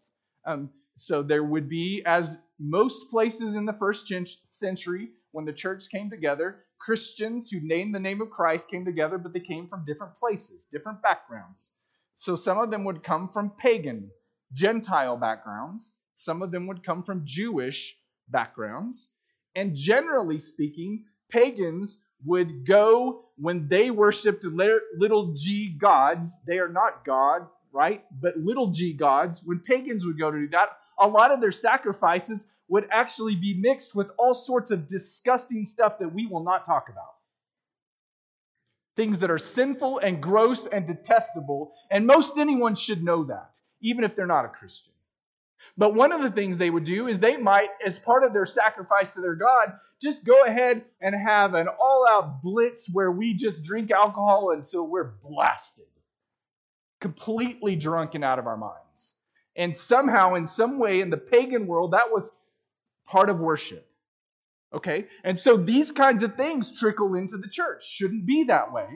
Um, 0.45 0.69
so 0.97 1.21
there 1.21 1.43
would 1.43 1.69
be, 1.69 2.01
as 2.05 2.37
most 2.59 3.09
places 3.09 3.53
in 3.55 3.65
the 3.65 3.73
first 3.73 4.11
century, 4.49 5.09
when 5.31 5.45
the 5.45 5.53
church 5.53 5.89
came 5.89 6.09
together, 6.09 6.63
Christians 6.79 7.49
who 7.49 7.59
named 7.61 7.93
the 7.93 7.99
name 7.99 8.21
of 8.21 8.29
Christ 8.31 8.69
came 8.69 8.85
together, 8.85 9.17
but 9.17 9.33
they 9.33 9.39
came 9.39 9.67
from 9.67 9.85
different 9.85 10.15
places, 10.15 10.65
different 10.71 11.01
backgrounds. 11.01 11.71
So 12.15 12.35
some 12.35 12.57
of 12.57 12.71
them 12.71 12.85
would 12.85 13.03
come 13.03 13.29
from 13.29 13.51
pagan, 13.51 14.09
Gentile 14.53 15.17
backgrounds. 15.17 15.91
Some 16.19 16.41
of 16.41 16.51
them 16.51 16.67
would 16.67 16.83
come 16.83 17.03
from 17.03 17.21
Jewish 17.23 17.95
backgrounds. 18.27 19.07
And 19.55 19.73
generally 19.73 20.37
speaking, 20.37 21.05
pagans 21.29 21.97
would 22.25 22.67
go 22.67 23.29
when 23.37 23.69
they 23.69 23.89
worshiped 23.89 24.43
little 24.43 25.33
g 25.33 25.69
gods. 25.79 26.35
They 26.45 26.59
are 26.59 26.67
not 26.67 27.05
God, 27.05 27.47
right? 27.71 28.03
But 28.21 28.35
little 28.37 28.67
g 28.71 28.91
gods, 28.91 29.41
when 29.45 29.61
pagans 29.61 30.05
would 30.05 30.19
go 30.19 30.29
to 30.29 30.39
do 30.39 30.49
that, 30.49 30.77
a 30.99 31.07
lot 31.07 31.31
of 31.31 31.39
their 31.39 31.53
sacrifices 31.53 32.45
would 32.67 32.89
actually 32.91 33.35
be 33.35 33.53
mixed 33.53 33.95
with 33.95 34.09
all 34.17 34.33
sorts 34.35 34.71
of 34.71 34.89
disgusting 34.89 35.63
stuff 35.63 35.99
that 35.99 36.13
we 36.13 36.27
will 36.27 36.43
not 36.43 36.65
talk 36.65 36.89
about. 36.89 37.15
Things 38.97 39.19
that 39.19 39.31
are 39.31 39.39
sinful 39.39 39.99
and 39.99 40.21
gross 40.21 40.65
and 40.65 40.85
detestable, 40.85 41.71
and 41.89 42.05
most 42.05 42.37
anyone 42.37 42.75
should 42.75 43.01
know 43.01 43.23
that, 43.23 43.57
even 43.79 44.03
if 44.03 44.17
they're 44.17 44.27
not 44.27 44.43
a 44.43 44.49
Christian. 44.49 44.91
But 45.79 45.95
one 45.95 46.11
of 46.11 46.21
the 46.21 46.29
things 46.29 46.57
they 46.57 46.69
would 46.69 46.83
do 46.83 47.07
is 47.07 47.19
they 47.19 47.37
might, 47.37 47.69
as 47.87 47.97
part 47.97 48.25
of 48.25 48.33
their 48.33 48.45
sacrifice 48.45 49.13
to 49.13 49.21
their 49.21 49.35
God, 49.35 49.71
just 50.01 50.25
go 50.25 50.43
ahead 50.43 50.83
and 50.99 51.15
have 51.15 51.53
an 51.53 51.69
all 51.69 52.05
out 52.09 52.43
blitz 52.43 52.89
where 52.91 53.09
we 53.09 53.33
just 53.33 53.63
drink 53.63 53.89
alcohol 53.89 54.51
until 54.51 54.85
we're 54.85 55.13
blasted, 55.23 55.85
completely 56.99 57.77
drunk 57.77 58.13
and 58.13 58.25
out 58.25 58.39
of 58.39 58.45
our 58.45 58.57
minds. 58.57 59.13
And 59.55 59.73
somehow, 59.73 60.35
in 60.35 60.47
some 60.47 60.79
way, 60.79 60.99
in 60.99 61.09
the 61.09 61.17
pagan 61.17 61.65
world, 61.65 61.93
that 61.93 62.11
was 62.11 62.29
part 63.07 63.29
of 63.29 63.39
worship. 63.39 63.87
Okay? 64.73 65.07
And 65.23 65.39
so 65.39 65.55
these 65.55 65.93
kinds 65.93 66.23
of 66.23 66.35
things 66.35 66.77
trickle 66.77 67.15
into 67.15 67.37
the 67.37 67.47
church. 67.49 67.85
Shouldn't 67.87 68.25
be 68.25 68.43
that 68.45 68.73
way. 68.73 68.87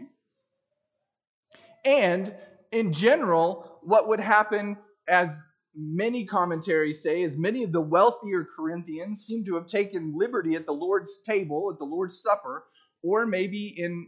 And 1.86 2.34
in 2.74 2.92
general, 2.92 3.80
what 3.84 4.10
would 4.10 4.20
happen, 4.20 4.78
as 5.08 5.42
many 5.76 6.26
commentaries 6.26 7.02
say, 7.02 7.24
is 7.24 7.38
many 7.38 7.64
of 7.64 7.72
the 7.72 7.82
wealthier 7.82 8.48
Corinthians 8.56 9.26
seem 9.26 9.44
to 9.46 9.56
have 9.56 9.68
taken 9.68 10.14
liberty 10.16 10.56
at 10.56 10.66
the 10.66 10.74
Lord's 10.74 11.20
table, 11.26 11.70
at 11.72 11.80
the 11.80 11.86
Lord's 11.86 12.22
Supper, 12.22 12.66
or 13.04 13.26
maybe 13.26 13.74
in 13.78 14.08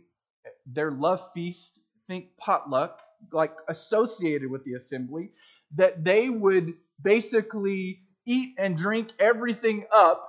their 0.66 0.92
love 0.92 1.22
feast, 1.34 1.82
think 2.08 2.28
potluck, 2.38 3.00
like 3.32 3.56
associated 3.68 4.50
with 4.50 4.64
the 4.64 4.74
assembly, 4.74 5.32
that 5.76 6.04
they 6.04 6.30
would 6.30 6.74
basically 7.02 8.02
eat 8.26 8.56
and 8.58 8.78
drink 8.78 9.10
everything 9.20 9.86
up 9.94 10.28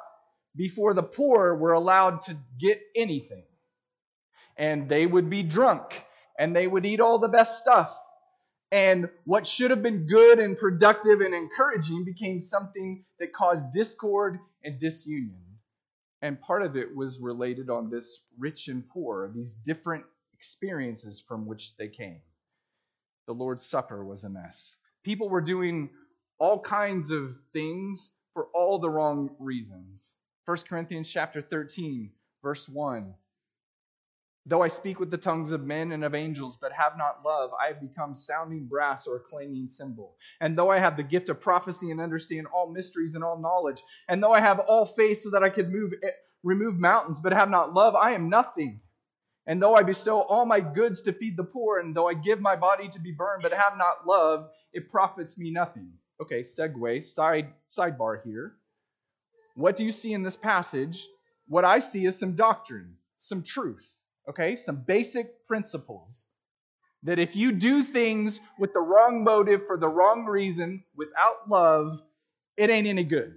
before 0.56 0.94
the 0.94 1.02
poor 1.02 1.54
were 1.54 1.72
allowed 1.72 2.22
to 2.22 2.36
get 2.58 2.80
anything. 2.94 3.44
And 4.56 4.88
they 4.88 5.06
would 5.06 5.28
be 5.28 5.42
drunk 5.42 6.02
and 6.38 6.56
they 6.56 6.66
would 6.66 6.86
eat 6.86 7.00
all 7.00 7.18
the 7.18 7.28
best 7.28 7.58
stuff. 7.58 7.94
And 8.72 9.08
what 9.24 9.46
should 9.46 9.70
have 9.70 9.82
been 9.82 10.06
good 10.06 10.38
and 10.38 10.56
productive 10.56 11.20
and 11.20 11.34
encouraging 11.34 12.04
became 12.04 12.40
something 12.40 13.04
that 13.20 13.32
caused 13.32 13.70
discord 13.70 14.40
and 14.64 14.78
disunion. 14.78 15.42
And 16.22 16.40
part 16.40 16.62
of 16.62 16.76
it 16.76 16.94
was 16.94 17.20
related 17.20 17.70
on 17.70 17.90
this 17.90 18.20
rich 18.38 18.68
and 18.68 18.88
poor, 18.88 19.30
these 19.34 19.54
different 19.54 20.04
experiences 20.34 21.22
from 21.26 21.46
which 21.46 21.76
they 21.76 21.88
came. 21.88 22.20
The 23.26 23.34
Lord's 23.34 23.66
Supper 23.66 24.04
was 24.04 24.24
a 24.24 24.28
mess. 24.28 24.74
People 25.04 25.28
were 25.28 25.40
doing 25.40 25.90
all 26.38 26.58
kinds 26.58 27.10
of 27.10 27.36
things 27.52 28.10
for 28.34 28.48
all 28.54 28.78
the 28.78 28.90
wrong 28.90 29.30
reasons. 29.38 30.16
1 30.46 30.58
Corinthians 30.68 31.08
chapter 31.08 31.40
13, 31.40 32.10
verse 32.42 32.68
1. 32.68 33.14
Though 34.48 34.62
I 34.62 34.68
speak 34.68 35.00
with 35.00 35.10
the 35.10 35.18
tongues 35.18 35.50
of 35.50 35.64
men 35.64 35.90
and 35.90 36.04
of 36.04 36.14
angels, 36.14 36.56
but 36.60 36.72
have 36.72 36.96
not 36.96 37.24
love, 37.24 37.50
I 37.60 37.66
have 37.66 37.80
become 37.80 38.14
sounding 38.14 38.66
brass 38.66 39.04
or 39.08 39.16
a 39.16 39.20
clanging 39.20 39.68
cymbal. 39.68 40.14
And 40.40 40.56
though 40.56 40.70
I 40.70 40.78
have 40.78 40.96
the 40.96 41.02
gift 41.02 41.28
of 41.28 41.40
prophecy 41.40 41.90
and 41.90 42.00
understand 42.00 42.46
all 42.46 42.70
mysteries 42.70 43.16
and 43.16 43.24
all 43.24 43.40
knowledge, 43.40 43.82
and 44.08 44.22
though 44.22 44.32
I 44.32 44.40
have 44.40 44.60
all 44.60 44.86
faith 44.86 45.20
so 45.22 45.30
that 45.30 45.42
I 45.42 45.48
could 45.48 45.72
move, 45.72 45.92
eh, 46.00 46.10
remove 46.44 46.78
mountains, 46.78 47.18
but 47.18 47.32
have 47.32 47.50
not 47.50 47.74
love, 47.74 47.96
I 47.96 48.12
am 48.12 48.28
nothing. 48.28 48.80
And 49.48 49.60
though 49.60 49.74
I 49.74 49.82
bestow 49.82 50.20
all 50.22 50.46
my 50.46 50.60
goods 50.60 51.02
to 51.02 51.12
feed 51.12 51.36
the 51.36 51.42
poor, 51.42 51.80
and 51.80 51.94
though 51.94 52.08
I 52.08 52.14
give 52.14 52.40
my 52.40 52.54
body 52.54 52.88
to 52.90 53.00
be 53.00 53.10
burned, 53.10 53.42
but 53.42 53.52
have 53.52 53.76
not 53.76 54.06
love, 54.06 54.48
it 54.72 54.88
profits 54.88 55.36
me 55.36 55.50
nothing. 55.50 55.92
Okay, 56.22 56.44
segue, 56.44 57.02
side 57.02 57.52
sidebar 57.68 58.22
here. 58.24 58.54
What 59.56 59.74
do 59.74 59.84
you 59.84 59.90
see 59.90 60.12
in 60.12 60.22
this 60.22 60.36
passage? 60.36 61.04
What 61.48 61.64
I 61.64 61.80
see 61.80 62.06
is 62.06 62.16
some 62.16 62.36
doctrine, 62.36 62.96
some 63.18 63.42
truth, 63.42 63.88
okay, 64.28 64.56
some 64.56 64.76
basic 64.76 65.46
principles. 65.46 66.26
That 67.02 67.18
if 67.18 67.36
you 67.36 67.52
do 67.52 67.84
things 67.84 68.40
with 68.58 68.72
the 68.72 68.80
wrong 68.80 69.22
motive 69.22 69.66
for 69.66 69.76
the 69.76 69.88
wrong 69.88 70.24
reason, 70.24 70.82
without 70.96 71.48
love, 71.48 72.02
it 72.56 72.70
ain't 72.70 72.86
any 72.86 73.04
good. 73.04 73.34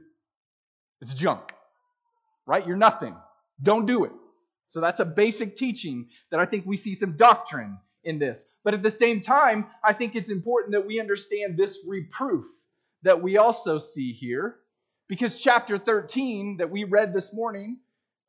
It's 1.01 1.13
junk, 1.13 1.51
right? 2.47 2.65
You're 2.65 2.77
nothing. 2.77 3.15
Don't 3.61 3.85
do 3.85 4.05
it. 4.05 4.11
So 4.67 4.81
that's 4.81 4.99
a 4.99 5.05
basic 5.05 5.55
teaching 5.55 6.07
that 6.31 6.39
I 6.39 6.45
think 6.45 6.65
we 6.65 6.77
see 6.77 6.95
some 6.95 7.17
doctrine 7.17 7.77
in 8.03 8.19
this. 8.19 8.45
But 8.63 8.73
at 8.73 8.83
the 8.83 8.91
same 8.91 9.21
time, 9.21 9.67
I 9.83 9.93
think 9.93 10.15
it's 10.15 10.29
important 10.29 10.73
that 10.73 10.85
we 10.85 10.99
understand 10.99 11.57
this 11.57 11.79
reproof 11.85 12.45
that 13.03 13.21
we 13.21 13.37
also 13.37 13.79
see 13.79 14.13
here. 14.13 14.57
Because 15.07 15.37
chapter 15.37 15.77
13 15.77 16.57
that 16.57 16.69
we 16.69 16.83
read 16.83 17.13
this 17.13 17.33
morning 17.33 17.77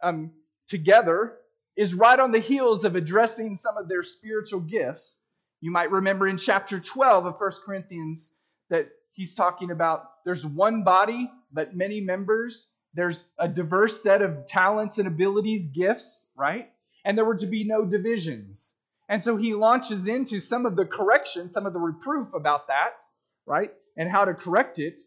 um, 0.02 0.32
together 0.66 1.36
is 1.76 1.94
right 1.94 2.18
on 2.18 2.33
the 2.33 2.38
heels 2.38 2.85
of 2.85 2.96
addressing 2.96 3.56
some 3.56 3.76
of 3.76 3.88
their 3.88 4.02
spiritual 4.02 4.61
gifts. 4.61 5.18
You 5.61 5.70
might 5.70 5.90
remember 5.90 6.26
in 6.26 6.38
chapter 6.38 6.80
12 6.80 7.26
of 7.26 7.35
1 7.38 7.50
Corinthians 7.64 8.33
that 8.70 8.88
he's 9.12 9.35
talking 9.35 9.70
about 9.70 10.04
there's 10.24 10.44
one 10.44 10.85
body, 10.85 11.30
but 11.52 11.76
many 11.76 12.00
members. 12.00 12.66
There's 12.94 13.24
a 13.38 13.48
diverse 13.48 14.02
set 14.02 14.22
of 14.22 14.46
talents 14.46 14.98
and 14.98 15.06
abilities, 15.06 15.66
gifts, 15.66 16.26
right? 16.37 16.70
And 17.04 17.16
there 17.16 17.24
were 17.24 17.37
to 17.37 17.46
be 17.46 17.64
no 17.64 17.85
divisions. 17.85 18.72
And 19.09 19.22
so 19.22 19.37
he 19.37 19.54
launches 19.54 20.06
into 20.06 20.40
some 20.40 20.66
of 20.66 20.76
the 20.76 20.85
correction, 20.85 21.50
some 21.50 21.66
of 21.66 21.72
the 21.72 21.78
reproof 21.78 22.33
about 22.35 22.68
that, 22.68 23.00
right? 23.46 23.72
and 23.96 24.09
how 24.09 24.24
to 24.24 24.35
correct 24.35 24.78
it 24.78 25.00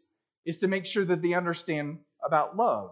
is 0.45 0.59
to 0.59 0.67
make 0.67 0.85
sure 0.85 1.05
that 1.05 1.21
they 1.21 1.33
understand 1.33 1.97
about 2.23 2.55
love. 2.55 2.91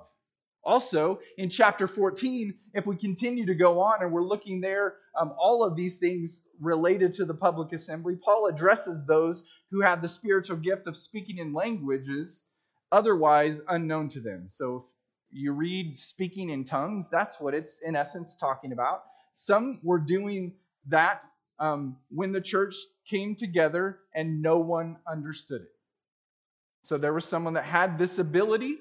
Also, 0.64 1.20
in 1.38 1.50
chapter 1.50 1.88
14, 1.88 2.54
if 2.74 2.86
we 2.86 2.96
continue 2.96 3.46
to 3.48 3.56
go 3.56 3.80
on 3.80 4.04
and 4.04 4.12
we're 4.12 4.24
looking 4.24 4.62
there, 4.62 4.96
um, 5.20 5.34
all 5.38 5.64
of 5.64 5.76
these 5.76 5.96
things 5.96 6.42
related 6.60 7.14
to 7.14 7.26
the 7.26 7.34
public 7.34 7.74
assembly, 7.74 8.16
Paul 8.16 8.48
addresses 8.48 9.04
those 9.06 9.44
who 9.72 9.82
have 9.82 10.02
the 10.02 10.08
spiritual 10.08 10.58
gift 10.58 10.86
of 10.86 10.96
speaking 10.96 11.40
in 11.40 11.54
languages 11.54 12.44
otherwise 12.92 13.60
unknown 13.70 14.10
to 14.10 14.20
them. 14.20 14.46
So 14.48 14.86
if 15.32 15.38
you 15.38 15.54
read 15.54 15.98
speaking 15.98 16.50
in 16.50 16.64
tongues, 16.64 17.10
that's 17.10 17.40
what 17.40 17.54
it's 17.54 17.80
in 17.80 17.96
essence 17.96 18.36
talking 18.36 18.72
about. 18.72 19.04
Some 19.34 19.80
were 19.82 20.00
doing 20.00 20.54
that 20.88 21.24
um, 21.58 21.98
when 22.10 22.32
the 22.32 22.42
church 22.42 22.76
came 23.10 23.36
together 23.36 24.00
and 24.14 24.42
no 24.42 24.60
one 24.60 24.98
understood 25.08 25.62
it. 25.62 25.72
So 26.84 26.98
there 26.98 27.14
was 27.14 27.26
someone 27.26 27.54
that 27.54 27.64
had 27.64 27.98
this 27.98 28.20
ability 28.20 28.78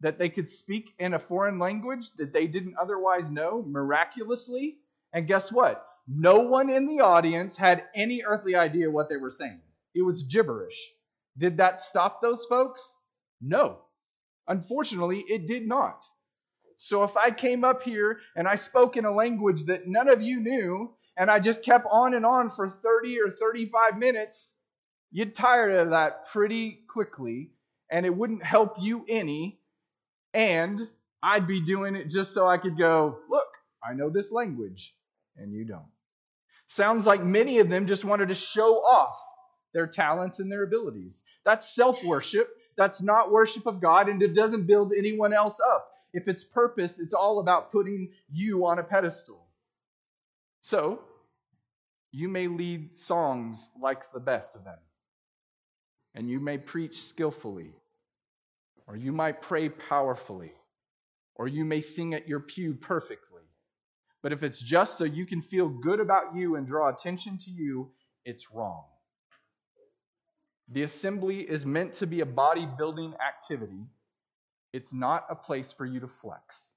that 0.00 0.18
they 0.18 0.28
could 0.28 0.48
speak 0.48 0.94
in 0.98 1.14
a 1.14 1.18
foreign 1.18 1.58
language 1.58 2.10
that 2.18 2.32
they 2.32 2.46
didn't 2.46 2.76
otherwise 2.80 3.30
know 3.30 3.64
miraculously. 3.66 4.78
And 5.12 5.26
guess 5.26 5.50
what? 5.50 5.86
No 6.08 6.40
one 6.40 6.70
in 6.70 6.86
the 6.86 7.00
audience 7.00 7.56
had 7.56 7.84
any 7.94 8.22
earthly 8.24 8.54
idea 8.54 8.90
what 8.90 9.08
they 9.08 9.16
were 9.16 9.30
saying. 9.30 9.60
It 9.94 10.02
was 10.02 10.22
gibberish. 10.22 10.90
Did 11.38 11.56
that 11.56 11.80
stop 11.80 12.20
those 12.20 12.44
folks? 12.46 12.94
No. 13.40 13.78
Unfortunately, 14.48 15.24
it 15.28 15.46
did 15.46 15.66
not. 15.66 16.04
So 16.78 17.02
if 17.04 17.16
I 17.16 17.30
came 17.30 17.64
up 17.64 17.82
here 17.82 18.20
and 18.36 18.46
I 18.46 18.56
spoke 18.56 18.96
in 18.96 19.06
a 19.06 19.14
language 19.14 19.64
that 19.64 19.88
none 19.88 20.08
of 20.08 20.22
you 20.22 20.40
knew, 20.40 20.94
and 21.16 21.30
I 21.30 21.40
just 21.40 21.62
kept 21.62 21.86
on 21.90 22.14
and 22.14 22.26
on 22.26 22.50
for 22.50 22.68
30 22.68 23.18
or 23.20 23.30
35 23.30 23.98
minutes, 23.98 24.52
You'd 25.16 25.34
tire 25.34 25.78
of 25.78 25.90
that 25.90 26.26
pretty 26.26 26.80
quickly, 26.88 27.50
and 27.90 28.04
it 28.04 28.14
wouldn't 28.14 28.44
help 28.44 28.74
you 28.80 29.04
any. 29.08 29.60
And 30.36 30.86
I'd 31.22 31.46
be 31.46 31.62
doing 31.62 31.96
it 31.96 32.10
just 32.10 32.34
so 32.34 32.46
I 32.46 32.58
could 32.58 32.76
go, 32.76 33.18
look, 33.30 33.48
I 33.82 33.94
know 33.94 34.10
this 34.10 34.30
language, 34.30 34.94
and 35.36 35.50
you 35.50 35.64
don't. 35.64 35.88
Sounds 36.68 37.06
like 37.06 37.24
many 37.24 37.58
of 37.60 37.70
them 37.70 37.86
just 37.86 38.04
wanted 38.04 38.28
to 38.28 38.34
show 38.34 38.76
off 38.76 39.18
their 39.72 39.86
talents 39.86 40.38
and 40.38 40.52
their 40.52 40.62
abilities. 40.62 41.22
That's 41.46 41.74
self 41.74 42.04
worship. 42.04 42.50
That's 42.76 43.00
not 43.00 43.32
worship 43.32 43.64
of 43.66 43.80
God, 43.80 44.10
and 44.10 44.20
it 44.22 44.34
doesn't 44.34 44.66
build 44.66 44.92
anyone 44.92 45.32
else 45.32 45.58
up. 45.58 45.88
If 46.12 46.28
it's 46.28 46.44
purpose, 46.44 47.00
it's 47.00 47.14
all 47.14 47.40
about 47.40 47.72
putting 47.72 48.10
you 48.30 48.66
on 48.66 48.78
a 48.78 48.82
pedestal. 48.82 49.42
So, 50.60 51.00
you 52.12 52.28
may 52.28 52.46
lead 52.46 52.94
songs 52.94 53.70
like 53.80 54.12
the 54.12 54.20
best 54.20 54.54
of 54.54 54.64
them 54.64 54.78
and 56.16 56.30
you 56.30 56.40
may 56.40 56.56
preach 56.56 57.02
skillfully, 57.02 57.74
or 58.86 58.96
you 58.96 59.12
might 59.12 59.42
pray 59.42 59.68
powerfully, 59.68 60.52
or 61.34 61.48
you 61.48 61.64
may 61.64 61.80
sing 61.80 62.14
at 62.14 62.28
your 62.28 62.40
pew 62.40 62.74
perfectly. 62.74 63.42
But 64.22 64.32
if 64.32 64.42
it's 64.42 64.60
just 64.60 64.98
so 64.98 65.04
you 65.04 65.26
can 65.26 65.42
feel 65.42 65.68
good 65.68 66.00
about 66.00 66.34
you 66.34 66.56
and 66.56 66.66
draw 66.66 66.88
attention 66.88 67.38
to 67.38 67.50
you, 67.50 67.90
it's 68.24 68.52
wrong. 68.52 68.84
The 70.68 70.82
assembly 70.82 71.40
is 71.40 71.64
meant 71.64 71.94
to 71.94 72.06
be 72.06 72.20
a 72.20 72.26
body 72.26 72.66
building 72.78 73.14
activity, 73.24 73.86
it's 74.72 74.92
not 74.92 75.26
a 75.30 75.36
place 75.36 75.72
for 75.72 75.86
you 75.86 76.00
to 76.00 76.08
flex. 76.08 76.70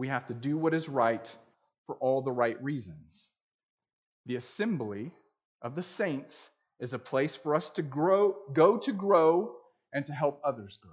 we 0.00 0.08
have 0.08 0.26
to 0.26 0.34
do 0.34 0.56
what 0.56 0.72
is 0.72 0.88
right 0.88 1.30
for 1.84 1.94
all 1.96 2.22
the 2.22 2.32
right 2.32 2.60
reasons. 2.64 3.28
The 4.24 4.36
assembly 4.36 5.12
of 5.60 5.74
the 5.74 5.82
saints 5.82 6.48
is 6.80 6.94
a 6.94 6.98
place 6.98 7.36
for 7.36 7.54
us 7.54 7.70
to 7.70 7.82
grow, 7.82 8.34
go 8.52 8.78
to 8.78 8.92
grow, 8.92 9.52
and 9.92 10.06
to 10.06 10.12
help 10.12 10.40
others 10.44 10.78
grow. 10.80 10.92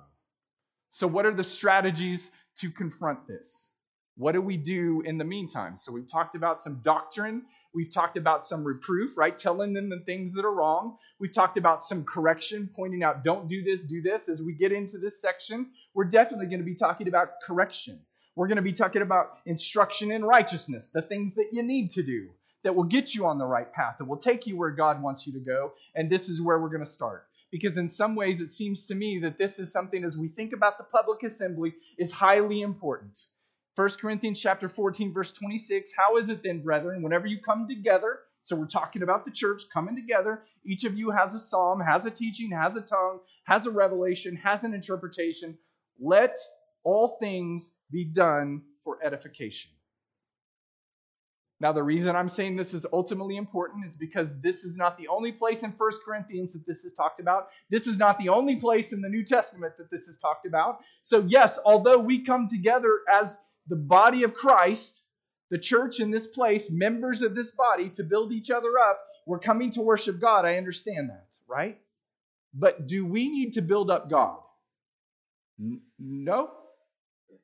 So, 0.90 1.08
what 1.08 1.26
are 1.26 1.34
the 1.34 1.44
strategies 1.44 2.30
to 2.60 2.70
confront 2.72 3.28
this? 3.28 3.70
What 4.16 4.32
do 4.32 4.42
we 4.42 4.58
do 4.58 5.02
in 5.06 5.18
the 5.18 5.24
meantime? 5.24 5.78
So, 5.78 5.92
we've 5.92 6.10
talked 6.10 6.36
about 6.36 6.62
some 6.62 6.82
doctrine. 6.84 7.44
We've 7.74 7.94
talked 7.94 8.18
about 8.18 8.46
some 8.46 8.64
reproof, 8.64 9.18
right? 9.18 9.38
Telling 9.38 9.74
them 9.74 9.90
the 9.90 10.00
things 10.06 10.34
that 10.34 10.46
are 10.46 10.54
wrong. 10.54 10.98
We've 11.20 11.34
talked 11.34 11.58
about 11.58 11.84
some 11.84 12.04
correction, 12.04 12.70
pointing 12.76 13.04
out, 13.04 13.24
don't 13.24 13.48
do 13.48 13.64
this, 13.64 13.84
do 13.84 14.02
this. 14.02 14.30
As 14.30 14.42
we 14.42 14.54
get 14.54 14.72
into 14.72 14.98
this 14.98 15.22
section, 15.22 15.68
we're 15.94 16.06
definitely 16.06 16.48
going 16.48 16.60
to 16.60 16.66
be 16.66 16.76
talking 16.76 17.08
about 17.08 17.42
correction. 17.46 18.00
We're 18.36 18.48
going 18.48 18.58
to 18.58 18.62
be 18.62 18.74
talking 18.74 19.02
about 19.02 19.38
instruction 19.46 20.12
in 20.12 20.24
righteousness, 20.24 20.90
the 20.94 21.02
things 21.02 21.36
that 21.36 21.50
you 21.52 21.64
need 21.64 21.92
to 21.92 22.04
do 22.04 22.30
that 22.68 22.74
will 22.74 22.84
get 22.84 23.16
you 23.16 23.26
on 23.26 23.38
the 23.38 23.46
right 23.46 23.72
path, 23.72 23.96
that 23.98 24.04
will 24.04 24.18
take 24.18 24.46
you 24.46 24.58
where 24.58 24.72
God 24.72 25.02
wants 25.02 25.26
you 25.26 25.32
to 25.32 25.40
go. 25.40 25.72
And 25.96 26.10
this 26.10 26.28
is 26.28 26.42
where 26.42 26.60
we're 26.60 26.68
going 26.68 26.84
to 26.84 26.92
start. 26.92 27.26
Because 27.50 27.78
in 27.78 27.88
some 27.88 28.14
ways 28.14 28.42
it 28.42 28.52
seems 28.52 28.86
to 28.88 28.96
me 28.96 29.20
that 29.20 29.38
this 29.38 29.58
is 29.58 29.72
something 29.72 30.04
as 30.04 30.18
we 30.18 30.28
think 30.28 30.52
about 30.52 30.78
the 30.78 30.84
public 30.84 31.24
assembly 31.24 31.74
is 31.98 32.12
highly 32.12 32.60
important. 32.64 33.28
1 33.76 33.90
corinthians 34.02 34.42
chapter 34.42 34.68
14 34.68 35.14
verse 35.14 35.32
26 35.32 35.92
how 35.96 36.18
is 36.18 36.30
it 36.30 36.42
then 36.44 36.64
brethren 36.64 37.04
whenever 37.04 37.28
you 37.28 37.40
come 37.40 37.68
together 37.68 38.22
so 38.42 38.56
we're 38.56 38.66
talking 38.66 39.04
about 39.04 39.24
the 39.24 39.30
church 39.30 39.66
coming 39.72 39.96
together 39.96 40.42
each 40.66 40.84
of 40.84 40.98
you 40.98 41.12
has 41.12 41.36
a 41.36 41.40
psalm 41.40 41.80
has 41.80 42.04
a 42.04 42.10
teaching 42.10 42.50
has 42.50 42.76
a 42.76 42.82
tongue 42.82 43.20
has 43.44 43.68
a 43.68 43.72
revelation 43.72 44.36
has 44.36 44.64
an 44.64 44.74
interpretation. 44.74 45.56
Let 46.00 46.36
all 46.84 47.18
things 47.22 47.70
be 47.92 48.04
done 48.04 48.64
for 48.84 48.98
edification 49.04 49.70
now, 51.60 51.72
the 51.72 51.82
reason 51.82 52.16
I'm 52.16 52.30
saying 52.30 52.56
this 52.56 52.76
is 52.76 52.86
ultimately 52.94 53.36
important 53.36 53.84
is 53.84 53.96
because 53.96 54.40
this 54.42 54.64
is 54.64 54.78
not 54.78 54.96
the 54.96 55.08
only 55.08 55.32
place 55.32 55.64
in 55.64 55.72
1 55.72 55.92
Corinthians 56.06 56.54
that 56.54 56.68
this 56.68 56.86
is 56.86 56.94
talked 56.94 57.20
about. 57.20 57.48
This 57.72 57.88
is 57.88 57.98
not 57.98 58.20
the 58.20 58.30
only 58.30 58.58
place 58.58 58.94
in 58.94 59.02
the 59.02 59.10
New 59.10 59.26
Testament 59.26 59.74
that 59.80 59.90
this 59.90 60.08
is 60.08 60.18
talked 60.18 60.46
about. 60.46 60.82
So, 61.02 61.26
yes, 61.28 61.58
although 61.66 61.98
we 61.98 62.24
come 62.24 62.48
together 62.48 63.00
as 63.12 63.36
the 63.68 63.76
body 63.76 64.22
of 64.22 64.36
Christ, 64.36 65.02
the 65.50 65.58
church 65.58 66.00
in 66.00 66.12
this 66.12 66.28
place, 66.28 66.70
members 66.70 67.24
of 67.24 67.34
this 67.34 67.50
body, 67.50 67.90
to 67.92 68.04
build 68.04 68.32
each 68.32 68.52
other 68.52 68.78
up, 68.80 69.00
we're 69.26 69.40
coming 69.40 69.72
to 69.72 69.82
worship 69.82 70.22
God. 70.22 70.46
I 70.46 70.58
understand 70.58 71.10
that, 71.10 71.28
right? 71.48 71.80
But 72.54 72.86
do 72.86 73.04
we 73.04 73.30
need 73.30 73.54
to 73.54 73.62
build 73.64 73.90
up 73.90 74.12
God? 74.12 74.38
No. 75.98 76.52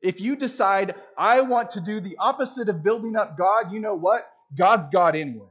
If 0.03 0.19
you 0.19 0.35
decide, 0.35 0.95
I 1.17 1.41
want 1.41 1.71
to 1.71 1.81
do 1.81 2.01
the 2.01 2.17
opposite 2.19 2.67
of 2.67 2.83
building 2.83 3.15
up 3.15 3.37
God, 3.37 3.71
you 3.71 3.79
know 3.79 3.95
what? 3.95 4.27
God's 4.55 4.89
God 4.89 5.15
anyway. 5.15 5.47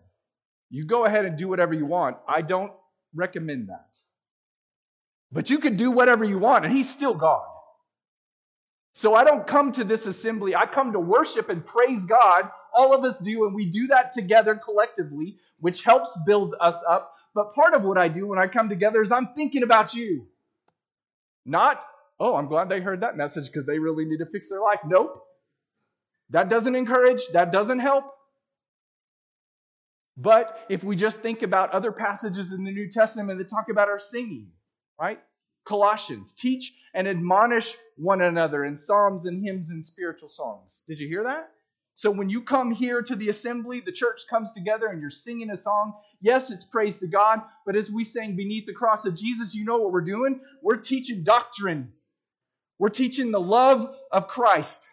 You 0.69 0.85
go 0.85 1.07
ahead 1.07 1.25
and 1.25 1.39
do 1.39 1.49
whatever 1.49 1.73
you 1.73 1.87
want. 1.87 2.19
I 2.29 2.43
don't 2.43 2.73
recommend 3.15 3.71
that. 3.71 3.97
But 5.33 5.49
you 5.49 5.59
can 5.59 5.77
do 5.77 5.91
whatever 5.91 6.25
you 6.25 6.39
want, 6.39 6.67
and 6.67 6.75
He's 6.75 6.91
still 6.91 7.15
God. 7.15 7.47
So 8.95 9.15
I 9.15 9.25
don't 9.25 9.47
come 9.47 9.73
to 9.73 9.85
this 9.85 10.05
assembly. 10.05 10.55
I 10.55 10.67
come 10.67 10.93
to 10.93 11.01
worship 11.01 11.49
and 11.49 11.65
praise 11.65 12.05
God. 12.05 12.51
All 12.75 12.95
of 12.95 13.05
us 13.05 13.19
do, 13.19 13.47
and 13.47 13.55
we 13.55 13.67
do 13.67 13.87
that 13.87 14.13
together 14.13 14.55
collectively, 14.55 15.39
which 15.61 15.83
helps 15.83 16.19
build 16.27 16.55
us 16.61 16.83
up. 16.87 17.15
But 17.35 17.55
part 17.55 17.73
of 17.73 17.83
what 17.85 17.97
I 17.97 18.09
do 18.09 18.27
when 18.27 18.39
I 18.39 18.47
come 18.47 18.69
together 18.69 19.01
is 19.01 19.11
I'm 19.11 19.29
thinking 19.35 19.63
about 19.63 19.95
you. 19.95 20.27
Not 21.47 21.85
oh, 22.23 22.37
I'm 22.37 22.47
glad 22.47 22.69
they 22.69 22.81
heard 22.81 23.01
that 23.01 23.17
message 23.17 23.47
because 23.47 23.67
they 23.67 23.81
really 23.81 24.05
need 24.05 24.19
to 24.19 24.27
fix 24.27 24.49
their 24.49 24.61
life. 24.61 24.79
Nope. 24.87 25.21
That 26.31 26.49
doesn't 26.49 26.77
encourage, 26.77 27.21
that 27.33 27.51
doesn't 27.51 27.81
help. 27.81 28.05
But 30.17 30.67
if 30.69 30.85
we 30.85 30.95
just 30.95 31.19
think 31.19 31.43
about 31.43 31.73
other 31.73 31.91
passages 31.91 32.53
in 32.53 32.63
the 32.63 32.71
New 32.71 32.89
Testament 32.89 33.39
that 33.39 33.51
talk 33.51 33.71
about 33.71 33.89
our 33.89 33.99
singing, 33.99 34.53
right? 35.01 35.19
Colossians, 35.65 36.33
teach 36.33 36.73
and 36.95 37.09
admonish 37.09 37.77
one 37.97 38.23
another 38.23 38.65
in 38.65 38.77
psalms 38.77 39.27
and 39.27 39.43
hymns 39.45 39.71
and 39.71 39.85
spiritual 39.85 40.29
songs. 40.29 40.85
Did 40.87 41.01
you 41.01 41.09
hear 41.09 41.25
that? 41.25 41.51
So 41.97 42.11
when 42.11 42.31
you 42.31 42.43
come 42.43 42.71
here 42.71 43.03
to 43.03 43.17
the 43.17 43.31
assembly, 43.31 43.83
the 43.85 43.93
church 43.93 44.23
comes 44.31 44.53
together 44.53 44.87
and 44.87 45.01
you're 45.01 45.11
singing 45.11 45.51
a 45.51 45.57
song. 45.57 45.95
Yes, 46.21 46.51
it's 46.53 46.65
praise 46.65 46.99
to 46.99 47.09
God, 47.09 47.43
but 47.67 47.75
as 47.75 47.91
we 47.91 48.05
sang 48.05 48.37
beneath 48.37 48.67
the 48.67 48.73
cross 48.73 49.07
of 49.07 49.17
Jesus, 49.17 49.55
you 49.55 49.65
know 49.65 49.79
what 49.79 49.93
we're 49.93 50.03
doing? 50.03 50.41
We're 50.63 50.77
teaching 50.77 51.25
doctrine. 51.25 51.93
We're 52.83 52.89
teaching 52.89 53.31
the 53.31 53.39
love 53.39 53.95
of 54.11 54.27
Christ 54.27 54.89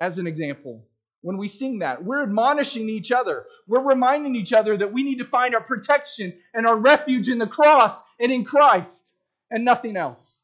as 0.00 0.18
an 0.18 0.26
example. 0.26 0.84
When 1.20 1.38
we 1.38 1.46
sing 1.46 1.78
that, 1.78 2.04
we're 2.04 2.24
admonishing 2.24 2.88
each 2.88 3.12
other. 3.12 3.44
We're 3.68 3.84
reminding 3.84 4.34
each 4.34 4.52
other 4.52 4.76
that 4.76 4.92
we 4.92 5.04
need 5.04 5.18
to 5.18 5.24
find 5.24 5.54
our 5.54 5.60
protection 5.60 6.36
and 6.52 6.66
our 6.66 6.76
refuge 6.76 7.28
in 7.28 7.38
the 7.38 7.46
cross 7.46 8.02
and 8.18 8.32
in 8.32 8.44
Christ 8.44 9.06
and 9.48 9.64
nothing 9.64 9.96
else. 9.96 10.40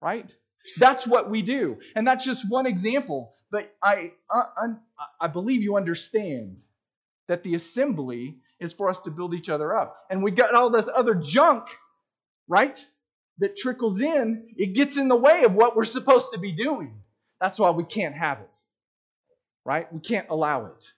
Right? 0.00 0.32
That's 0.78 1.06
what 1.06 1.28
we 1.28 1.42
do. 1.42 1.76
And 1.94 2.08
that's 2.08 2.24
just 2.24 2.48
one 2.48 2.64
example. 2.64 3.34
But 3.50 3.70
I, 3.82 4.14
uh, 4.30 4.44
I, 4.56 4.66
I 5.20 5.26
believe 5.26 5.60
you 5.60 5.76
understand 5.76 6.62
that 7.28 7.42
the 7.42 7.56
assembly 7.56 8.38
is 8.58 8.72
for 8.72 8.88
us 8.88 9.00
to 9.00 9.10
build 9.10 9.34
each 9.34 9.50
other 9.50 9.76
up. 9.76 9.98
And 10.08 10.24
we 10.24 10.30
got 10.30 10.54
all 10.54 10.70
this 10.70 10.88
other 10.96 11.14
junk, 11.14 11.68
right? 12.48 12.82
That 13.38 13.56
trickles 13.56 14.00
in, 14.00 14.48
it 14.56 14.74
gets 14.74 14.96
in 14.96 15.08
the 15.08 15.16
way 15.16 15.44
of 15.44 15.54
what 15.54 15.76
we're 15.76 15.84
supposed 15.84 16.32
to 16.32 16.38
be 16.38 16.52
doing. 16.52 16.94
That's 17.40 17.58
why 17.58 17.70
we 17.70 17.84
can't 17.84 18.14
have 18.14 18.38
it. 18.40 18.60
Right? 19.64 19.92
We 19.92 20.00
can't 20.00 20.28
allow 20.30 20.66
it. 20.66 20.92